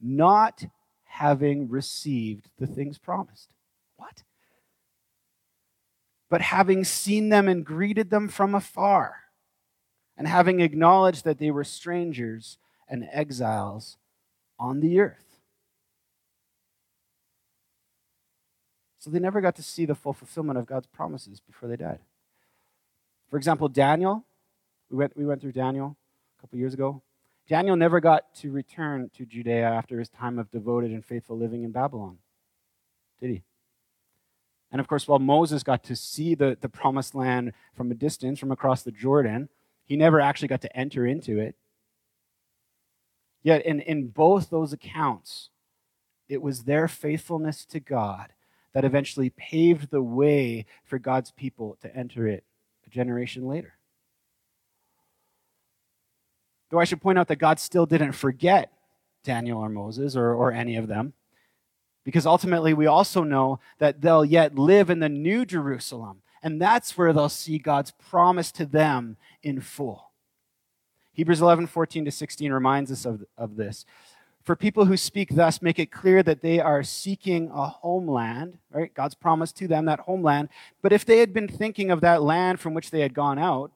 not 0.00 0.64
having 1.04 1.68
received 1.68 2.50
the 2.58 2.66
things 2.66 2.98
promised. 2.98 3.54
What? 3.96 4.24
But 6.28 6.40
having 6.40 6.84
seen 6.84 7.28
them 7.28 7.48
and 7.48 7.64
greeted 7.64 8.10
them 8.10 8.28
from 8.28 8.54
afar, 8.54 9.24
and 10.16 10.26
having 10.26 10.60
acknowledged 10.60 11.24
that 11.24 11.38
they 11.38 11.50
were 11.50 11.64
strangers 11.64 12.58
and 12.88 13.08
exiles 13.12 13.96
on 14.58 14.80
the 14.80 14.98
earth. 14.98 15.27
So 19.08 19.12
they 19.12 19.20
never 19.20 19.40
got 19.40 19.56
to 19.56 19.62
see 19.62 19.86
the 19.86 19.94
full 19.94 20.12
fulfillment 20.12 20.58
of 20.58 20.66
God's 20.66 20.86
promises 20.86 21.40
before 21.40 21.66
they 21.66 21.76
died. 21.76 22.00
For 23.30 23.38
example, 23.38 23.70
Daniel, 23.70 24.26
we 24.90 24.98
went, 24.98 25.16
we 25.16 25.24
went 25.24 25.40
through 25.40 25.52
Daniel 25.52 25.96
a 26.36 26.40
couple 26.42 26.58
years 26.58 26.74
ago. 26.74 27.00
Daniel 27.48 27.74
never 27.74 28.00
got 28.00 28.34
to 28.34 28.52
return 28.52 29.10
to 29.16 29.24
Judea 29.24 29.64
after 29.64 29.98
his 29.98 30.10
time 30.10 30.38
of 30.38 30.50
devoted 30.50 30.90
and 30.90 31.02
faithful 31.02 31.38
living 31.38 31.64
in 31.64 31.72
Babylon, 31.72 32.18
did 33.18 33.30
he? 33.30 33.42
And 34.70 34.78
of 34.78 34.88
course, 34.88 35.08
while 35.08 35.18
Moses 35.18 35.62
got 35.62 35.82
to 35.84 35.96
see 35.96 36.34
the, 36.34 36.58
the 36.60 36.68
promised 36.68 37.14
land 37.14 37.54
from 37.74 37.90
a 37.90 37.94
distance, 37.94 38.38
from 38.38 38.52
across 38.52 38.82
the 38.82 38.92
Jordan, 38.92 39.48
he 39.86 39.96
never 39.96 40.20
actually 40.20 40.48
got 40.48 40.60
to 40.60 40.76
enter 40.76 41.06
into 41.06 41.38
it. 41.38 41.54
Yet, 43.42 43.64
in, 43.64 43.80
in 43.80 44.08
both 44.08 44.50
those 44.50 44.74
accounts, 44.74 45.48
it 46.28 46.42
was 46.42 46.64
their 46.64 46.88
faithfulness 46.88 47.64
to 47.64 47.80
God 47.80 48.34
that 48.78 48.84
eventually 48.84 49.30
paved 49.30 49.90
the 49.90 50.00
way 50.00 50.64
for 50.84 51.00
God's 51.00 51.32
people 51.32 51.76
to 51.82 51.92
enter 51.96 52.28
it 52.28 52.44
a 52.86 52.90
generation 52.90 53.44
later. 53.44 53.74
Though 56.70 56.78
I 56.78 56.84
should 56.84 57.00
point 57.00 57.18
out 57.18 57.26
that 57.26 57.40
God 57.40 57.58
still 57.58 57.86
didn't 57.86 58.12
forget 58.12 58.72
Daniel 59.24 59.58
or 59.58 59.68
Moses 59.68 60.14
or, 60.14 60.32
or 60.32 60.52
any 60.52 60.76
of 60.76 60.86
them, 60.86 61.14
because 62.04 62.24
ultimately 62.24 62.72
we 62.72 62.86
also 62.86 63.24
know 63.24 63.58
that 63.78 64.00
they'll 64.00 64.24
yet 64.24 64.56
live 64.56 64.90
in 64.90 65.00
the 65.00 65.08
new 65.08 65.44
Jerusalem, 65.44 66.22
and 66.40 66.62
that's 66.62 66.96
where 66.96 67.12
they'll 67.12 67.28
see 67.28 67.58
God's 67.58 67.90
promise 67.90 68.52
to 68.52 68.64
them 68.64 69.16
in 69.42 69.60
full. 69.60 70.12
Hebrews 71.14 71.40
11, 71.40 71.66
14 71.66 72.04
to 72.04 72.12
16 72.12 72.52
reminds 72.52 72.92
us 72.92 73.04
of, 73.04 73.24
of 73.36 73.56
this. 73.56 73.84
For 74.44 74.56
people 74.56 74.86
who 74.86 74.96
speak 74.96 75.34
thus, 75.34 75.60
make 75.60 75.78
it 75.78 75.92
clear 75.92 76.22
that 76.22 76.40
they 76.40 76.58
are 76.58 76.82
seeking 76.82 77.50
a 77.52 77.66
homeland, 77.66 78.58
right? 78.70 78.92
God's 78.94 79.14
promise 79.14 79.52
to 79.52 79.68
them, 79.68 79.84
that 79.84 80.00
homeland. 80.00 80.48
But 80.80 80.92
if 80.92 81.04
they 81.04 81.18
had 81.18 81.34
been 81.34 81.48
thinking 81.48 81.90
of 81.90 82.00
that 82.00 82.22
land 82.22 82.58
from 82.58 82.72
which 82.72 82.90
they 82.90 83.00
had 83.00 83.12
gone 83.12 83.38
out, 83.38 83.72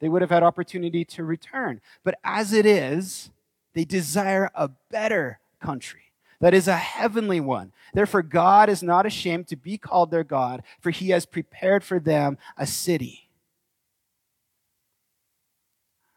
they 0.00 0.08
would 0.08 0.22
have 0.22 0.30
had 0.30 0.42
opportunity 0.42 1.04
to 1.04 1.24
return. 1.24 1.80
But 2.02 2.18
as 2.24 2.52
it 2.52 2.64
is, 2.64 3.30
they 3.74 3.84
desire 3.84 4.50
a 4.54 4.70
better 4.90 5.38
country 5.60 6.06
that 6.40 6.54
is 6.54 6.68
a 6.68 6.76
heavenly 6.76 7.40
one. 7.40 7.72
Therefore, 7.94 8.22
God 8.22 8.68
is 8.68 8.82
not 8.82 9.06
ashamed 9.06 9.48
to 9.48 9.56
be 9.56 9.78
called 9.78 10.10
their 10.10 10.24
God, 10.24 10.62
for 10.80 10.90
he 10.90 11.10
has 11.10 11.26
prepared 11.26 11.82
for 11.82 11.98
them 11.98 12.38
a 12.56 12.66
city. 12.66 13.30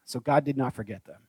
So 0.06 0.20
God 0.20 0.44
did 0.44 0.58
not 0.58 0.74
forget 0.74 1.06
them. 1.06 1.22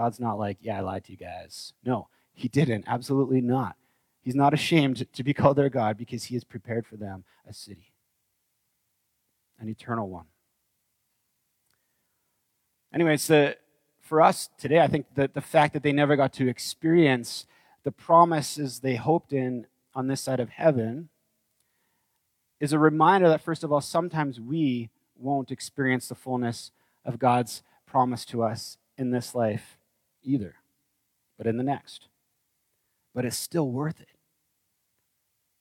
God's 0.00 0.18
not 0.18 0.38
like, 0.38 0.56
yeah, 0.62 0.78
I 0.78 0.80
lied 0.80 1.04
to 1.04 1.12
you 1.12 1.18
guys. 1.18 1.74
No, 1.84 2.08
he 2.32 2.48
didn't. 2.48 2.84
Absolutely 2.86 3.42
not. 3.42 3.76
He's 4.22 4.34
not 4.34 4.54
ashamed 4.54 5.06
to 5.12 5.22
be 5.22 5.34
called 5.34 5.58
their 5.58 5.68
God 5.68 5.98
because 5.98 6.24
he 6.24 6.36
has 6.36 6.42
prepared 6.42 6.86
for 6.86 6.96
them 6.96 7.24
a 7.46 7.52
city, 7.52 7.92
an 9.58 9.68
eternal 9.68 10.08
one. 10.08 10.24
Anyways, 12.94 13.26
the, 13.26 13.58
for 14.00 14.22
us 14.22 14.48
today, 14.56 14.80
I 14.80 14.86
think 14.86 15.04
that 15.16 15.34
the 15.34 15.42
fact 15.42 15.74
that 15.74 15.82
they 15.82 15.92
never 15.92 16.16
got 16.16 16.32
to 16.34 16.48
experience 16.48 17.44
the 17.84 17.92
promises 17.92 18.78
they 18.78 18.96
hoped 18.96 19.34
in 19.34 19.66
on 19.94 20.06
this 20.06 20.22
side 20.22 20.40
of 20.40 20.48
heaven 20.48 21.10
is 22.58 22.72
a 22.72 22.78
reminder 22.78 23.28
that, 23.28 23.42
first 23.42 23.62
of 23.62 23.70
all, 23.70 23.82
sometimes 23.82 24.40
we 24.40 24.88
won't 25.14 25.50
experience 25.50 26.08
the 26.08 26.14
fullness 26.14 26.70
of 27.04 27.18
God's 27.18 27.62
promise 27.84 28.24
to 28.24 28.42
us 28.42 28.78
in 28.96 29.10
this 29.10 29.34
life 29.34 29.76
either, 30.22 30.56
but 31.36 31.46
in 31.46 31.56
the 31.56 31.62
next. 31.62 32.08
But 33.14 33.24
it's 33.24 33.36
still 33.36 33.70
worth 33.70 34.00
it. 34.00 34.08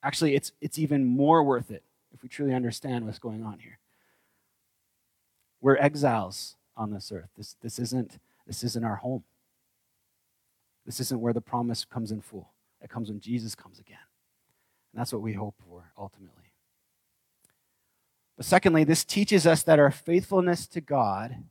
Actually, 0.04 0.36
it's, 0.36 0.52
it's 0.62 0.80
even 0.80 1.06
more 1.06 1.44
worth 1.44 1.72
it 1.72 1.84
if 2.14 2.24
we 2.24 2.30
truly 2.30 2.54
understand 2.54 3.06
what's 3.06 3.20
going 3.20 3.44
on 3.44 3.60
here. 3.60 3.80
We're 5.62 5.78
exiles 5.78 6.56
on 6.78 6.92
this 6.92 7.12
earth. 7.12 7.30
This, 7.38 7.56
this, 7.62 7.80
isn't, 7.80 8.20
this 8.48 8.64
isn't 8.64 8.86
our 8.86 8.98
home. 8.98 9.24
This 10.86 11.00
isn't 11.00 11.22
where 11.22 11.34
the 11.34 11.42
promise 11.42 11.86
comes 11.86 12.12
in 12.12 12.22
full. 12.22 12.52
It 12.82 12.90
comes 12.90 13.10
when 13.10 13.20
Jesus 13.20 13.56
comes 13.56 13.80
again. 13.80 13.98
And 14.94 15.00
that's 15.00 15.12
what 15.12 15.22
we 15.22 15.34
hope 15.34 15.56
for 15.68 15.92
ultimately. 15.98 16.54
But 18.38 18.46
secondly, 18.46 18.86
this 18.86 19.04
teaches 19.04 19.46
us 19.46 19.64
that 19.64 19.80
our 19.80 19.92
faithfulness 19.92 20.66
to 20.68 20.80
God 20.82 21.44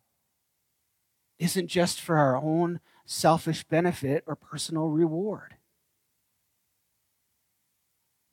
isn't 1.39 1.69
just 1.69 2.01
for 2.01 2.17
our 2.17 2.37
own 2.37 2.81
selfish 3.09 3.65
benefit 3.65 4.23
or 4.27 4.37
personal 4.37 4.89
reward, 4.89 5.55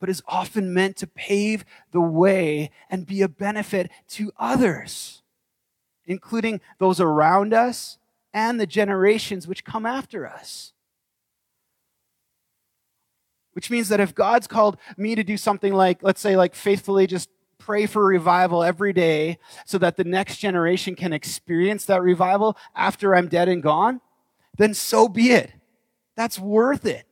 but 0.02 0.10
is 0.10 0.22
often 0.28 0.74
meant 0.74 0.98
to 0.98 1.08
pave 1.08 1.64
the 1.92 2.02
way 2.02 2.70
and 2.90 3.08
be 3.08 3.22
a 3.22 3.30
benefit 3.30 3.90
to 4.10 4.34
others, 4.38 5.24
including 6.06 6.60
those 6.78 7.00
around 7.00 7.54
us 7.54 7.98
and 8.34 8.60
the 8.60 8.68
generations 8.68 9.48
which 9.48 9.64
come 9.64 9.86
after 9.86 10.28
us. 10.28 10.74
Which 13.54 13.72
means 13.72 13.88
that 13.88 14.02
if 14.02 14.14
God's 14.14 14.48
called 14.48 14.78
me 14.98 15.16
to 15.16 15.24
do 15.24 15.38
something 15.38 15.74
like, 15.74 16.04
let's 16.04 16.20
say, 16.20 16.36
like 16.36 16.54
faithfully 16.54 17.08
just 17.08 17.30
pray 17.58 17.86
for 17.86 18.06
revival 18.06 18.62
every 18.62 18.92
day 18.92 19.38
so 19.66 19.78
that 19.78 19.96
the 19.96 20.04
next 20.04 20.40
generation 20.40 20.96
can 20.96 21.14
experience 21.14 21.86
that 21.86 22.02
revival 22.02 22.58
after 22.76 23.16
I'm 23.16 23.30
dead 23.30 23.48
and 23.48 23.64
gone, 23.64 24.02
then 24.58 24.74
so 24.74 25.08
be 25.08 25.32
it. 25.32 25.52
That's 26.16 26.40
worth 26.40 26.86
it. 26.86 27.06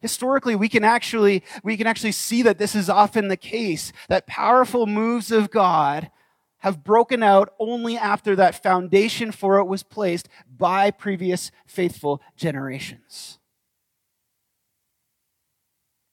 Historically, 0.00 0.56
we 0.56 0.68
can 0.68 0.82
actually, 0.82 1.44
we 1.62 1.76
can 1.76 1.86
actually 1.86 2.12
see 2.12 2.42
that 2.42 2.58
this 2.58 2.74
is 2.74 2.90
often 2.90 3.28
the 3.28 3.36
case, 3.36 3.92
that 4.08 4.26
powerful 4.26 4.86
moves 4.86 5.30
of 5.30 5.50
God 5.50 6.10
have 6.58 6.82
broken 6.82 7.22
out 7.22 7.54
only 7.58 7.96
after 7.96 8.34
that 8.36 8.60
foundation 8.60 9.30
for 9.30 9.58
it 9.58 9.64
was 9.64 9.82
placed 9.82 10.28
by 10.56 10.90
previous 10.90 11.50
faithful 11.66 12.20
generations. 12.36 13.38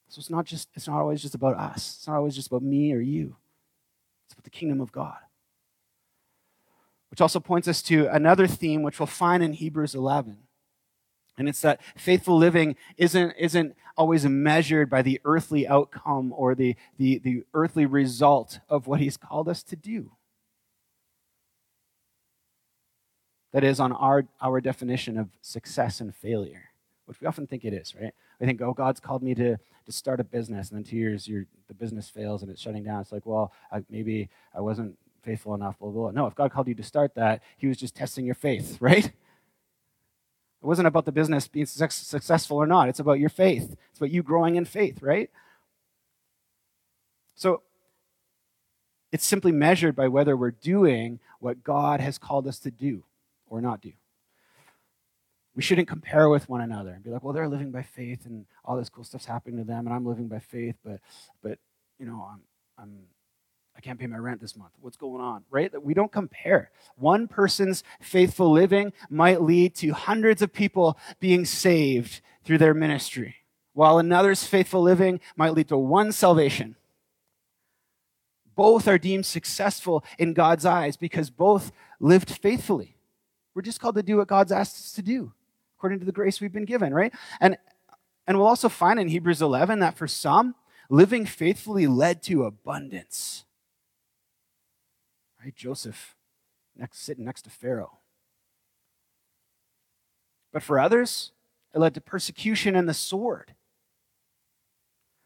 So 0.10 0.20
it's 0.20 0.30
not 0.30 0.46
just, 0.46 0.70
it's 0.76 0.88
not 0.88 1.00
always 1.00 1.22
just 1.22 1.36
about 1.36 1.58
us. 1.58 1.96
It's 1.98 2.08
not 2.08 2.18
always 2.18 2.36
just 2.36 2.48
about 2.48 2.64
me 2.64 2.94
or 2.94 3.00
you. 3.00 3.38
It's 4.26 4.34
about 4.34 4.44
the 4.44 4.50
kingdom 4.50 4.82
of 4.82 4.92
God 4.92 5.18
which 7.10 7.22
also 7.22 7.40
points 7.40 7.68
us 7.68 7.82
to 7.84 8.08
another 8.08 8.48
theme 8.48 8.84
which 8.84 9.00
we'll 9.00 9.08
find 9.08 9.44
in 9.44 9.54
Hebrews 9.54 9.96
11. 9.96 10.38
And 11.38 11.48
it's 11.48 11.62
that 11.62 11.80
faithful 11.96 12.38
living 12.38 12.76
isn't, 12.98 13.34
isn't 13.40 13.76
always 13.96 14.26
measured 14.26 14.90
by 14.90 15.02
the 15.02 15.22
earthly 15.24 15.68
outcome 15.68 16.34
or 16.36 16.54
the, 16.54 16.76
the, 16.98 17.18
the 17.20 17.44
earthly 17.54 17.86
result 17.86 18.60
of 18.68 18.88
what 18.88 19.00
he's 19.00 19.16
called 19.16 19.48
us 19.48 19.64
to 19.64 19.76
do. 19.78 20.12
That 23.54 23.64
is, 23.64 23.80
on 23.80 23.94
our, 23.94 24.26
our 24.42 24.62
definition 24.62 25.18
of 25.18 25.30
success 25.42 26.02
and 26.02 26.14
failure, 26.14 26.66
which 27.06 27.20
we 27.20 27.26
often 27.26 27.48
think 27.48 27.66
it 27.66 27.74
is, 27.74 27.96
right? 28.00 28.14
We 28.40 28.46
think, 28.46 28.62
oh, 28.62 28.74
God's 28.74 29.00
called 29.00 29.24
me 29.24 29.34
to, 29.36 29.58
to 29.86 29.92
start 29.92 30.20
a 30.20 30.24
business, 30.24 30.70
and 30.70 30.78
then 30.78 30.84
two 30.84 30.98
years 30.98 31.26
the 31.26 31.74
business 31.74 32.10
fails 32.10 32.44
and 32.44 32.52
it's 32.52 32.62
shutting 32.62 32.84
down. 32.84 33.02
It's 33.02 33.12
like, 33.12 33.26
well, 33.26 33.52
I, 33.72 33.82
maybe 33.90 34.30
I 34.54 34.60
wasn't 34.60 34.98
faithful 35.22 35.56
enough, 35.56 35.80
blah, 35.80 35.90
blah, 35.90 36.04
blah. 36.04 36.12
No, 36.12 36.28
if 36.28 36.36
God 36.36 36.52
called 36.52 36.68
you 36.68 36.76
to 36.76 36.84
start 36.84 37.16
that, 37.16 37.42
He 37.58 37.68
was 37.68 37.78
just 37.78 37.96
testing 37.96 38.26
your 38.26 38.36
faith, 38.36 38.78
right? 38.82 39.06
It 39.06 40.66
wasn't 40.66 40.88
about 40.88 41.06
the 41.06 41.12
business 41.12 41.48
being 41.48 41.66
successful 41.66 42.58
or 42.58 42.68
not. 42.68 42.90
It's 42.90 43.00
about 43.00 43.20
your 43.20 43.30
faith. 43.30 43.76
It's 43.90 44.00
about 44.00 44.12
you 44.12 44.24
growing 44.24 44.56
in 44.56 44.66
faith, 44.66 45.02
right? 45.02 45.30
So 47.36 47.62
it's 49.12 49.26
simply 49.26 49.54
measured 49.54 49.96
by 49.96 50.10
whether 50.10 50.36
we're 50.36 50.52
doing 50.52 51.20
what 51.40 51.64
God 51.64 52.02
has 52.02 52.18
called 52.18 52.48
us 52.48 52.60
to 52.60 52.72
do 52.72 53.04
or 53.48 53.62
not 53.62 53.82
do. 53.82 53.94
We 55.56 55.64
shouldn't 55.64 55.88
compare 55.88 56.30
with 56.30 56.48
one 56.48 56.62
another 56.62 56.92
and 56.92 57.04
be 57.04 57.10
like, 57.10 57.24
well, 57.24 57.34
they're 57.34 57.48
living 57.48 57.72
by 57.72 57.82
faith 57.82 58.26
and 58.26 58.46
all 58.64 58.78
this 58.78 58.90
cool 58.90 59.04
stuff's 59.04 59.26
happening 59.26 59.58
to 59.58 59.64
them, 59.64 59.88
and 59.88 59.94
I'm 59.94 60.06
living 60.06 60.28
by 60.28 60.40
faith, 60.40 60.76
but, 60.84 61.00
but 61.42 61.58
you 61.98 62.06
know, 62.06 62.28
I'm, 62.32 62.42
I'm 62.78 63.00
I 63.80 63.82
can't 63.82 63.98
pay 63.98 64.08
my 64.08 64.18
rent 64.18 64.42
this 64.42 64.58
month. 64.58 64.74
What's 64.82 64.98
going 64.98 65.22
on? 65.22 65.46
Right? 65.50 65.72
We 65.82 65.94
don't 65.94 66.12
compare. 66.12 66.70
One 66.98 67.30
person's 67.30 67.82
faithful 68.02 68.52
living 68.52 68.92
might 69.10 69.42
lead 69.42 69.74
to 69.76 69.94
hundreds 69.94 70.42
of 70.42 70.52
people 70.52 71.00
being 71.22 71.46
saved 71.46 72.20
through 72.44 72.58
their 72.58 72.74
ministry, 72.74 73.36
while 73.72 73.98
another's 73.98 74.44
faithful 74.44 74.82
living 74.82 75.22
might 75.38 75.54
lead 75.54 75.70
to 75.70 75.78
one 75.78 76.12
salvation. 76.12 76.76
Both 78.54 78.86
are 78.86 78.98
deemed 78.98 79.26
successful 79.26 80.04
in 80.18 80.34
God's 80.34 80.66
eyes 80.66 80.98
because 80.98 81.30
both 81.30 81.72
lived 82.02 82.32
faithfully. 82.32 82.98
We're 83.56 83.62
just 83.62 83.80
called 83.80 83.96
to 83.96 84.04
do 84.04 84.18
what 84.18 84.28
God's 84.28 84.52
asked 84.52 84.76
us 84.76 84.92
to 84.92 85.02
do 85.02 85.32
according 85.78 86.00
to 86.00 86.06
the 86.06 86.12
grace 86.12 86.42
we've 86.42 86.52
been 86.52 86.66
given, 86.66 86.94
right? 86.94 87.14
And, 87.40 87.56
and 88.28 88.38
we'll 88.38 88.48
also 88.48 88.68
find 88.68 89.00
in 89.00 89.08
Hebrews 89.08 89.42
11 89.42 89.80
that 89.80 89.98
for 89.98 90.06
some, 90.06 90.56
living 90.90 91.26
faithfully 91.26 91.88
led 91.88 92.22
to 92.24 92.44
abundance. 92.44 93.46
Right? 95.44 95.56
Joseph 95.56 96.16
next, 96.76 97.02
sitting 97.02 97.26
next 97.26 97.44
to 97.44 97.50
Pharaoh. 97.50 98.00
But 100.52 100.64
for 100.64 100.80
others, 100.80 101.32
it 101.74 101.80
led 101.80 101.94
to 101.94 102.02
persecution 102.02 102.76
and 102.76 102.90
the 102.90 102.94
sword. 102.94 103.54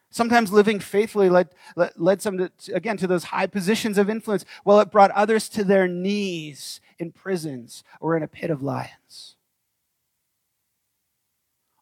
Sometimes 0.10 0.52
living 0.52 0.80
faithfully 0.80 1.30
led, 1.30 1.50
led, 1.76 1.94
led 1.96 2.22
some, 2.22 2.38
to, 2.38 2.52
again, 2.74 2.98
to 2.98 3.08
those 3.08 3.26
high 3.26 3.48
positions 3.48 3.98
of 3.98 4.10
influence, 4.10 4.46
while 4.64 4.80
it 4.80 4.92
brought 4.92 5.10
others 5.12 5.50
to 5.50 5.64
their 5.64 5.88
knees 5.88 6.82
in 7.00 7.12
prisons 7.12 7.84
or 8.00 8.16
in 8.16 8.22
a 8.22 8.28
pit 8.28 8.52
of 8.52 8.62
lions. 8.62 9.38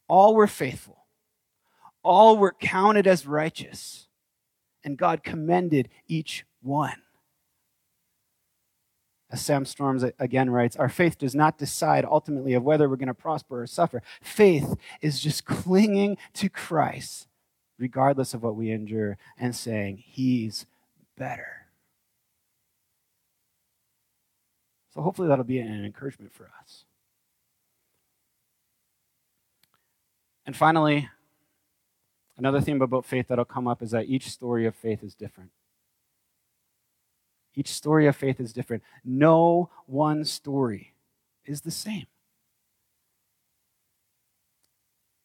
All 0.08 0.34
were 0.36 0.48
faithful, 0.48 1.06
all 2.04 2.38
were 2.38 2.56
counted 2.58 3.06
as 3.06 3.28
righteous, 3.28 4.08
and 4.84 4.98
God 4.98 5.24
commended 5.24 5.90
each 6.08 6.46
one. 6.62 7.02
Sam 9.38 9.66
Storms 9.66 10.04
again 10.20 10.50
writes, 10.50 10.76
our 10.76 10.90
faith 10.90 11.18
does 11.18 11.34
not 11.34 11.58
decide 11.58 12.04
ultimately 12.04 12.54
of 12.54 12.64
whether 12.64 12.90
we're 12.90 12.98
going 12.98 13.08
to 13.08 13.14
prosper 13.14 13.62
or 13.62 13.68
suffer. 13.68 14.02
Faith 14.22 14.76
is 15.02 15.20
just 15.22 15.46
clinging 15.46 16.18
to 16.34 16.50
Christ, 16.50 17.28
regardless 17.80 18.34
of 18.34 18.44
what 18.44 18.56
we 18.56 18.72
endure, 18.72 19.18
and 19.38 19.56
saying, 19.56 20.04
He's 20.06 20.66
better. 21.18 21.68
So 24.94 25.02
hopefully 25.02 25.30
that'll 25.30 25.46
be 25.46 25.60
an 25.60 25.86
encouragement 25.86 26.34
for 26.34 26.52
us. 26.62 26.84
And 30.46 30.56
finally, 30.56 31.10
another 32.38 32.60
theme 32.60 32.82
about 32.82 33.06
faith 33.06 33.28
that'll 33.30 33.46
come 33.46 33.68
up 33.68 33.82
is 33.82 33.92
that 33.92 34.08
each 34.08 34.30
story 34.30 34.66
of 34.66 34.76
faith 34.76 35.04
is 35.04 35.16
different. 35.16 35.52
Each 37.56 37.70
story 37.70 38.08
of 38.08 38.16
faith 38.16 38.40
is 38.40 38.54
different. 38.54 38.84
No 39.04 39.70
one 39.86 40.24
story 40.26 40.94
is 41.46 41.62
the 41.62 41.72
same. 41.72 42.08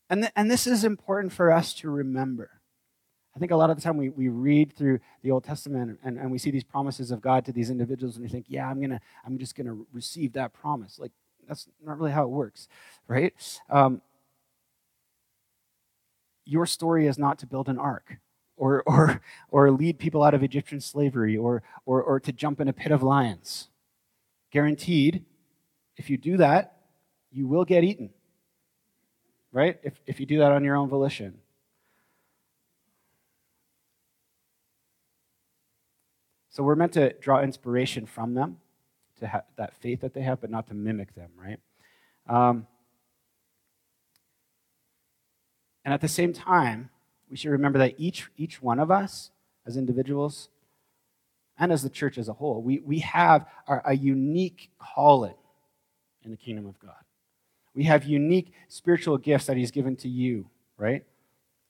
And, 0.08 0.22
th- 0.22 0.32
and 0.36 0.50
this 0.50 0.66
is 0.66 0.84
important 0.84 1.32
for 1.32 1.52
us 1.52 1.72
to 1.74 1.90
remember. 1.90 2.50
I 3.34 3.38
think 3.38 3.52
a 3.52 3.56
lot 3.56 3.70
of 3.70 3.76
the 3.76 3.82
time 3.82 3.98
we, 3.98 4.08
we 4.08 4.28
read 4.28 4.72
through 4.72 5.00
the 5.22 5.30
Old 5.30 5.44
Testament 5.44 5.98
and, 6.02 6.18
and 6.18 6.30
we 6.30 6.38
see 6.38 6.50
these 6.50 6.64
promises 6.64 7.10
of 7.10 7.20
God 7.20 7.44
to 7.44 7.52
these 7.52 7.70
individuals 7.70 8.16
and 8.16 8.22
we 8.22 8.30
think, 8.30 8.46
yeah, 8.48 8.68
I'm 8.68 8.80
gonna 8.80 9.00
I'm 9.26 9.36
just 9.36 9.54
gonna 9.54 9.76
receive 9.92 10.32
that 10.32 10.54
promise. 10.54 10.98
Like 10.98 11.12
that's 11.46 11.68
not 11.84 11.98
really 11.98 12.12
how 12.12 12.24
it 12.24 12.30
works, 12.30 12.66
right? 13.08 13.34
Um, 13.68 14.00
your 16.46 16.64
story 16.64 17.06
is 17.06 17.18
not 17.18 17.38
to 17.40 17.46
build 17.46 17.68
an 17.68 17.78
ark 17.78 18.16
or, 18.56 18.82
or, 18.86 19.20
or 19.50 19.70
lead 19.70 19.98
people 19.98 20.22
out 20.22 20.34
of 20.34 20.42
Egyptian 20.42 20.80
slavery 20.80 21.36
or, 21.36 21.62
or, 21.84 22.02
or 22.02 22.20
to 22.20 22.32
jump 22.32 22.60
in 22.60 22.68
a 22.68 22.72
pit 22.72 22.92
of 22.92 23.02
lions. 23.02 23.68
Guaranteed, 24.50 25.24
if 25.96 26.10
you 26.10 26.16
do 26.16 26.36
that, 26.36 26.76
you 27.30 27.46
will 27.46 27.64
get 27.64 27.84
eaten. 27.84 28.10
Right? 29.52 29.78
If, 29.82 30.00
if 30.06 30.20
you 30.20 30.26
do 30.26 30.38
that 30.38 30.52
on 30.52 30.64
your 30.64 30.76
own 30.76 30.88
volition. 30.88 31.38
So 36.50 36.62
we're 36.62 36.74
meant 36.74 36.94
to 36.94 37.12
draw 37.20 37.42
inspiration 37.42 38.06
from 38.06 38.32
them, 38.32 38.56
to 39.20 39.26
have 39.26 39.44
that 39.56 39.74
faith 39.74 40.00
that 40.00 40.14
they 40.14 40.22
have, 40.22 40.40
but 40.40 40.48
not 40.48 40.66
to 40.68 40.74
mimic 40.74 41.14
them, 41.14 41.30
right? 41.38 41.58
Um, 42.28 42.66
and 45.84 45.92
at 45.92 46.00
the 46.00 46.08
same 46.08 46.32
time, 46.32 46.88
we 47.30 47.36
should 47.36 47.50
remember 47.50 47.78
that 47.78 47.94
each, 47.98 48.28
each 48.36 48.62
one 48.62 48.78
of 48.78 48.90
us, 48.90 49.30
as 49.66 49.76
individuals 49.76 50.48
and 51.58 51.72
as 51.72 51.82
the 51.82 51.90
church 51.90 52.18
as 52.18 52.28
a 52.28 52.34
whole, 52.34 52.62
we, 52.62 52.80
we 52.80 53.00
have 53.00 53.46
our, 53.66 53.82
a 53.84 53.96
unique 53.96 54.70
calling 54.78 55.34
in 56.24 56.30
the 56.30 56.36
kingdom 56.36 56.66
of 56.66 56.78
God. 56.78 56.94
We 57.74 57.84
have 57.84 58.04
unique 58.04 58.52
spiritual 58.68 59.18
gifts 59.18 59.46
that 59.46 59.56
He's 59.56 59.70
given 59.70 59.96
to 59.96 60.08
you, 60.08 60.48
right? 60.78 61.04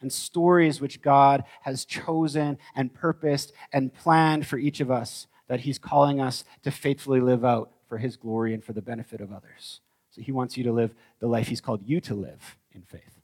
And 0.00 0.12
stories 0.12 0.80
which 0.80 1.02
God 1.02 1.44
has 1.62 1.84
chosen 1.84 2.58
and 2.74 2.92
purposed 2.92 3.52
and 3.72 3.94
planned 3.94 4.46
for 4.46 4.58
each 4.58 4.80
of 4.80 4.90
us 4.90 5.26
that 5.48 5.60
He's 5.60 5.78
calling 5.78 6.20
us 6.20 6.44
to 6.62 6.70
faithfully 6.70 7.20
live 7.20 7.44
out 7.44 7.70
for 7.88 7.98
His 7.98 8.16
glory 8.16 8.52
and 8.52 8.62
for 8.62 8.72
the 8.72 8.82
benefit 8.82 9.20
of 9.20 9.32
others. 9.32 9.80
So 10.10 10.20
He 10.20 10.32
wants 10.32 10.56
you 10.56 10.64
to 10.64 10.72
live 10.72 10.94
the 11.18 11.28
life 11.28 11.48
He's 11.48 11.60
called 11.60 11.82
you 11.84 12.00
to 12.02 12.14
live 12.14 12.56
in 12.72 12.82
faith 12.82 13.15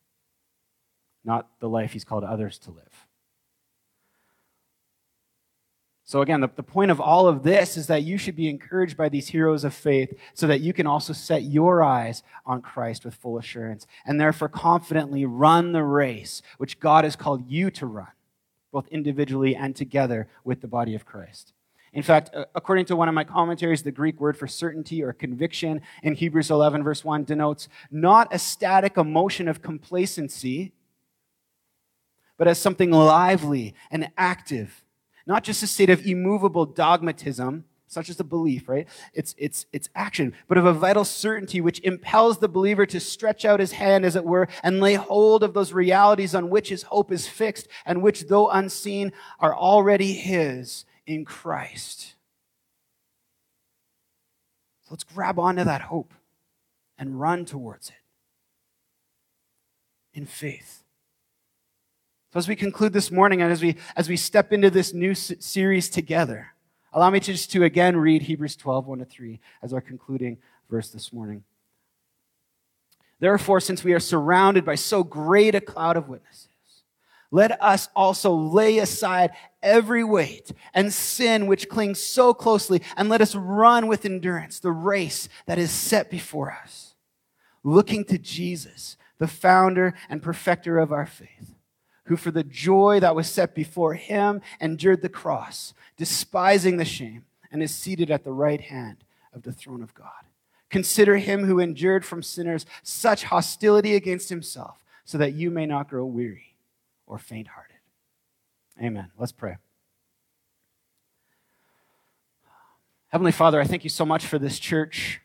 not 1.25 1.49
the 1.61 1.69
life 1.69 1.93
he's 1.93 2.05
called 2.05 2.25
others 2.25 2.59
to 2.61 2.71
live. 2.71 3.07
So, 6.05 6.21
again, 6.21 6.41
the, 6.43 6.51
the 6.55 6.63
point 6.63 6.91
of 6.91 7.01
all 7.01 7.27
of 7.27 7.43
this 7.43 7.77
is 7.79 7.87
that 7.87 8.03
you 8.03 8.19
should 8.19 8.37
be 8.37 8.51
encouraged 8.51 8.99
by 8.99 9.09
these 9.09 9.29
heroes 9.29 9.65
of 9.65 9.73
faith 9.73 10.13
so 10.35 10.47
that 10.47 10.61
you 10.61 10.75
can 10.75 10.87
also 10.87 11.15
set 11.15 11.43
your 11.43 11.83
eyes 11.83 12.23
on 12.45 12.61
Christ 12.61 13.05
with 13.05 13.15
full 13.15 13.39
assurance 13.39 13.87
and 14.05 14.21
therefore 14.21 14.51
confidently 14.51 15.25
run 15.25 15.73
the 15.73 15.85
race 15.85 16.43
which 16.59 16.81
God 16.81 17.05
has 17.05 17.17
called 17.17 17.49
you 17.49 17.71
to 17.71 17.87
run, 17.87 18.13
both 18.73 18.89
individually 18.89 19.57
and 19.57 19.75
together 19.75 20.29
with 20.45 20.61
the 20.61 20.69
body 20.69 20.95
of 20.95 21.07
Christ. 21.07 21.55
In 21.95 22.03
fact, 22.03 22.29
uh, 22.35 22.45
according 22.55 22.87
to 22.87 22.97
one 22.97 23.09
of 23.09 23.15
my 23.15 23.25
commentaries, 23.25 23.83
the 23.83 23.91
Greek 23.91 24.21
word 24.21 24.37
for 24.37 24.47
certainty 24.47 25.03
or 25.03 25.15
conviction 25.15 25.81
in 26.03 26.15
Hebrews 26.15 26.51
11, 26.51 26.83
verse 26.83 27.05
1, 27.05 27.25
denotes 27.25 27.69
not 27.91 28.35
a 28.35 28.39
static 28.39 28.99
emotion 28.99 29.49
of 29.49 29.63
complacency 29.63 30.73
but 32.38 32.49
as 32.49 32.59
something 32.59 32.90
lively 32.90 33.75
and 33.90 34.11
active, 34.16 34.85
not 35.27 35.45
just 35.45 35.62
a 35.62 35.66
state 35.66 35.90
of 35.90 36.07
immovable 36.07 36.66
dogmatism, 36.66 37.64
such 37.92 38.09
as 38.09 38.18
a 38.18 38.25
belief, 38.25 38.71
right? 38.71 38.88
It's, 39.12 39.35
it's, 39.37 39.66
it's 39.71 39.90
action, 39.95 40.33
but 40.49 40.57
of 40.57 40.64
a 40.64 40.73
vital 40.73 41.05
certainty 41.05 41.61
which 41.61 41.79
impels 41.81 42.38
the 42.38 42.49
believer 42.49 42.87
to 42.87 42.99
stretch 42.99 43.45
out 43.45 43.61
his 43.61 43.73
hand, 43.73 44.07
as 44.07 44.16
it 44.16 44.25
were, 44.25 44.49
and 44.62 44.81
lay 44.81 44.95
hold 44.95 45.42
of 45.42 45.53
those 45.53 45.75
realities 45.75 46.35
on 46.35 46.49
which 46.49 46.71
his 46.71 46.85
hope 46.85 47.12
is 47.12 47.29
fixed 47.29 47.68
and 47.85 48.03
which, 48.03 48.29
though 48.29 48.49
unseen, 48.49 49.12
are 49.40 49.55
already 49.55 50.14
his 50.14 50.87
in 51.07 51.27
Christ. 51.27 52.14
So 54.85 54.88
let's 54.92 55.05
grab 55.05 55.38
onto 55.38 55.64
that 55.64 55.83
hope 55.83 56.14
and 56.97 57.21
run 57.21 57.45
towards 57.45 57.90
it 57.90 57.95
in 60.14 60.25
faith. 60.25 60.82
So, 62.33 62.38
as 62.38 62.49
we 62.49 62.57
conclude 62.57 62.95
this 62.95 63.11
morning 63.11 63.42
and 63.42 63.53
as 63.53 63.61
we, 63.61 63.77
as 63.95 64.09
we 64.09 64.16
step 64.16 64.55
into 64.55 64.71
this 64.71 64.95
new 64.95 65.14
series 65.14 65.90
together, 65.90 66.55
allow 66.90 67.11
me 67.11 67.21
to 67.21 67.33
just 67.33 67.53
to 67.53 67.64
again 67.64 67.95
read 67.95 68.23
Hebrews 68.23 68.57
12, 68.57 68.87
1 68.87 68.99
to 69.01 69.05
3 69.05 69.38
as 69.62 69.75
our 69.75 69.83
concluding 69.83 70.38
verse 70.71 70.88
this 70.88 71.12
morning. 71.12 71.45
Therefore, 73.21 73.61
since 73.61 73.85
we 73.85 73.92
are 73.92 74.01
surrounded 74.01 74.64
by 74.64 74.77
so 74.77 75.05
great 75.05 75.55
a 75.55 75.61
cloud 75.61 75.99
of 75.99 76.09
witnesses, 76.09 76.49
let 77.31 77.62
us 77.62 77.90
also 77.95 78.33
lay 78.33 78.79
aside 78.79 79.33
every 79.62 80.03
weight 80.03 80.53
and 80.73 80.90
sin 80.90 81.47
which 81.47 81.68
clings 81.68 82.01
so 82.01 82.33
closely, 82.33 82.81
and 82.97 83.11
let 83.11 83.21
us 83.21 83.35
run 83.35 83.88
with 83.88 84.07
endurance 84.07 84.59
the 84.59 84.73
race 84.73 85.29
that 85.45 85.59
is 85.59 85.71
set 85.71 86.11
before 86.11 86.51
us, 86.51 86.95
looking 87.62 88.07
to 88.07 88.16
Jesus, 88.16 88.96
the 89.19 89.29
founder 89.29 89.92
and 90.09 90.23
perfecter 90.23 90.79
of 90.79 90.92
our 90.92 91.04
faith 91.04 91.52
who 92.13 92.17
for 92.19 92.31
the 92.31 92.44
joy 92.44 93.00
that 93.00 93.17
was 93.17 93.27
set 93.27 93.54
before 93.54 93.94
him 93.94 94.42
endured 94.60 95.00
the 95.00 95.08
cross, 95.08 95.73
despising 95.96 96.77
the 96.77 96.85
shame, 96.85 97.25
and 97.50 97.63
is 97.63 97.75
seated 97.75 98.10
at 98.10 98.23
the 98.23 98.33
right 98.33 98.60
hand 98.60 98.98
of 99.33 99.44
the 99.44 99.52
throne 99.52 99.83
of 99.83 99.94
God. 99.94 100.27
Consider 100.69 101.17
him 101.17 101.46
who 101.46 101.58
endured 101.58 102.04
from 102.04 102.23
sinners 102.23 102.67
such 102.83 103.25
hostility 103.25 103.94
against 103.94 104.29
himself, 104.29 104.85
so 105.06 105.17
that 105.17 105.33
you 105.33 105.50
may 105.50 105.65
not 105.65 105.88
grow 105.88 106.04
weary 106.04 106.54
or 107.06 107.17
faint 107.17 107.48
hearted. 107.48 107.77
Amen. 108.79 109.10
Let's 109.17 109.33
pray. 109.33 109.56
Heavenly 113.08 113.33
Father, 113.33 113.58
I 113.58 113.65
thank 113.65 113.85
you 113.85 113.90
so 113.90 114.04
much 114.04 114.27
for 114.27 114.38
this 114.38 114.58
church. 114.58 115.23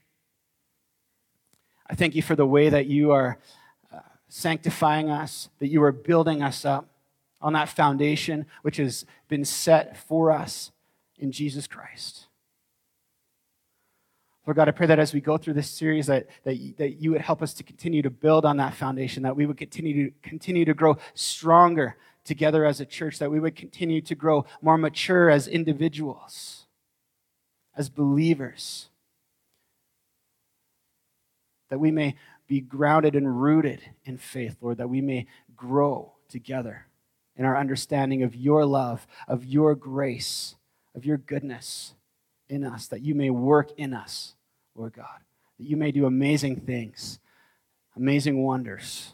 I 1.89 1.95
thank 1.95 2.15
you 2.15 2.21
for 2.21 2.35
the 2.37 2.45
way 2.45 2.69
that 2.69 2.85
you 2.85 3.11
are 3.11 3.39
sanctifying 4.29 5.09
us, 5.09 5.49
that 5.59 5.67
you 5.67 5.81
are 5.83 5.91
building 5.91 6.41
us 6.41 6.65
up 6.65 6.89
on 7.41 7.53
that 7.53 7.69
foundation 7.69 8.45
which 8.61 8.77
has 8.77 9.05
been 9.27 9.45
set 9.45 9.97
for 9.97 10.31
us 10.31 10.71
in 11.17 11.31
Jesus 11.31 11.67
Christ. 11.67 12.27
Lord 14.45 14.55
God, 14.55 14.69
I 14.69 14.71
pray 14.71 14.87
that 14.87 14.97
as 14.97 15.13
we 15.13 15.19
go 15.19 15.37
through 15.37 15.55
this 15.55 15.69
series, 15.69 16.07
that, 16.07 16.27
that, 16.45 16.77
that 16.77 17.01
you 17.01 17.11
would 17.11 17.21
help 17.21 17.41
us 17.41 17.53
to 17.55 17.63
continue 17.63 18.01
to 18.01 18.09
build 18.09 18.45
on 18.45 18.57
that 18.57 18.73
foundation, 18.73 19.23
that 19.23 19.35
we 19.35 19.45
would 19.45 19.57
continue 19.57 20.09
to, 20.09 20.15
continue 20.21 20.63
to 20.63 20.73
grow 20.73 20.97
stronger 21.13 21.97
together 22.23 22.65
as 22.65 22.79
a 22.79 22.85
church, 22.85 23.19
that 23.19 23.29
we 23.29 23.41
would 23.41 23.57
continue 23.57 24.01
to 24.01 24.15
grow 24.15 24.45
more 24.61 24.77
mature 24.77 25.29
as 25.29 25.49
individuals, 25.49 26.65
as 27.75 27.89
believers, 27.89 28.87
that 31.69 31.79
we 31.79 31.91
may 31.91 32.15
be 32.47 32.61
grounded 32.61 33.15
and 33.15 33.41
rooted 33.41 33.81
in 34.05 34.17
faith, 34.17 34.57
Lord, 34.61 34.77
that 34.77 34.89
we 34.89 35.01
may 35.01 35.27
grow 35.55 36.13
together 36.29 36.87
in 37.35 37.45
our 37.45 37.57
understanding 37.57 38.23
of 38.23 38.35
your 38.35 38.65
love, 38.65 39.05
of 39.27 39.45
your 39.45 39.75
grace, 39.75 40.55
of 40.95 41.05
your 41.05 41.17
goodness 41.17 41.93
in 42.49 42.63
us, 42.63 42.87
that 42.87 43.01
you 43.01 43.13
may 43.13 43.29
work 43.29 43.71
in 43.77 43.93
us, 43.93 44.35
Lord 44.75 44.93
God, 44.93 45.19
that 45.59 45.65
you 45.65 45.77
may 45.77 45.91
do 45.91 46.05
amazing 46.05 46.61
things, 46.61 47.19
amazing 47.95 48.43
wonders, 48.43 49.13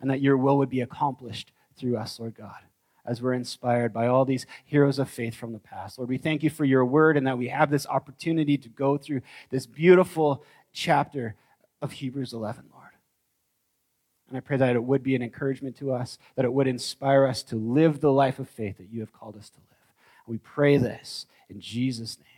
and 0.00 0.10
that 0.10 0.20
your 0.20 0.36
will 0.36 0.58
would 0.58 0.70
be 0.70 0.80
accomplished 0.80 1.52
through 1.76 1.96
us, 1.96 2.18
Lord 2.18 2.34
God, 2.34 2.58
as 3.06 3.22
we're 3.22 3.32
inspired 3.32 3.92
by 3.92 4.06
all 4.06 4.24
these 4.24 4.46
heroes 4.64 4.98
of 4.98 5.08
faith 5.08 5.34
from 5.34 5.52
the 5.52 5.58
past. 5.58 5.98
Lord, 5.98 6.10
we 6.10 6.18
thank 6.18 6.42
you 6.42 6.50
for 6.50 6.64
your 6.64 6.84
word 6.84 7.16
and 7.16 7.26
that 7.26 7.38
we 7.38 7.48
have 7.48 7.70
this 7.70 7.86
opportunity 7.86 8.58
to 8.58 8.68
go 8.68 8.98
through 8.98 9.22
this 9.50 9.66
beautiful 9.66 10.44
chapter 10.72 11.36
of 11.82 11.92
Hebrews 11.92 12.32
11, 12.32 12.64
Lord. 12.72 12.82
And 14.28 14.38
I 14.38 14.40
pray 14.40 14.56
that 14.56 14.74
it 14.74 14.82
would 14.82 15.02
be 15.02 15.14
an 15.14 15.22
encouragement 15.22 15.76
to 15.76 15.92
us, 15.92 16.16
that 16.36 16.46
it 16.46 16.52
would 16.54 16.66
inspire 16.66 17.26
us 17.26 17.42
to 17.44 17.56
live 17.56 18.00
the 18.00 18.12
life 18.12 18.38
of 18.38 18.48
faith 18.48 18.78
that 18.78 18.88
you 18.90 19.00
have 19.00 19.12
called 19.12 19.36
us 19.36 19.50
to 19.50 19.58
live. 19.58 19.78
And 20.26 20.32
we 20.32 20.38
pray 20.38 20.78
this 20.78 21.26
in 21.50 21.60
Jesus' 21.60 22.16
name. 22.18 22.31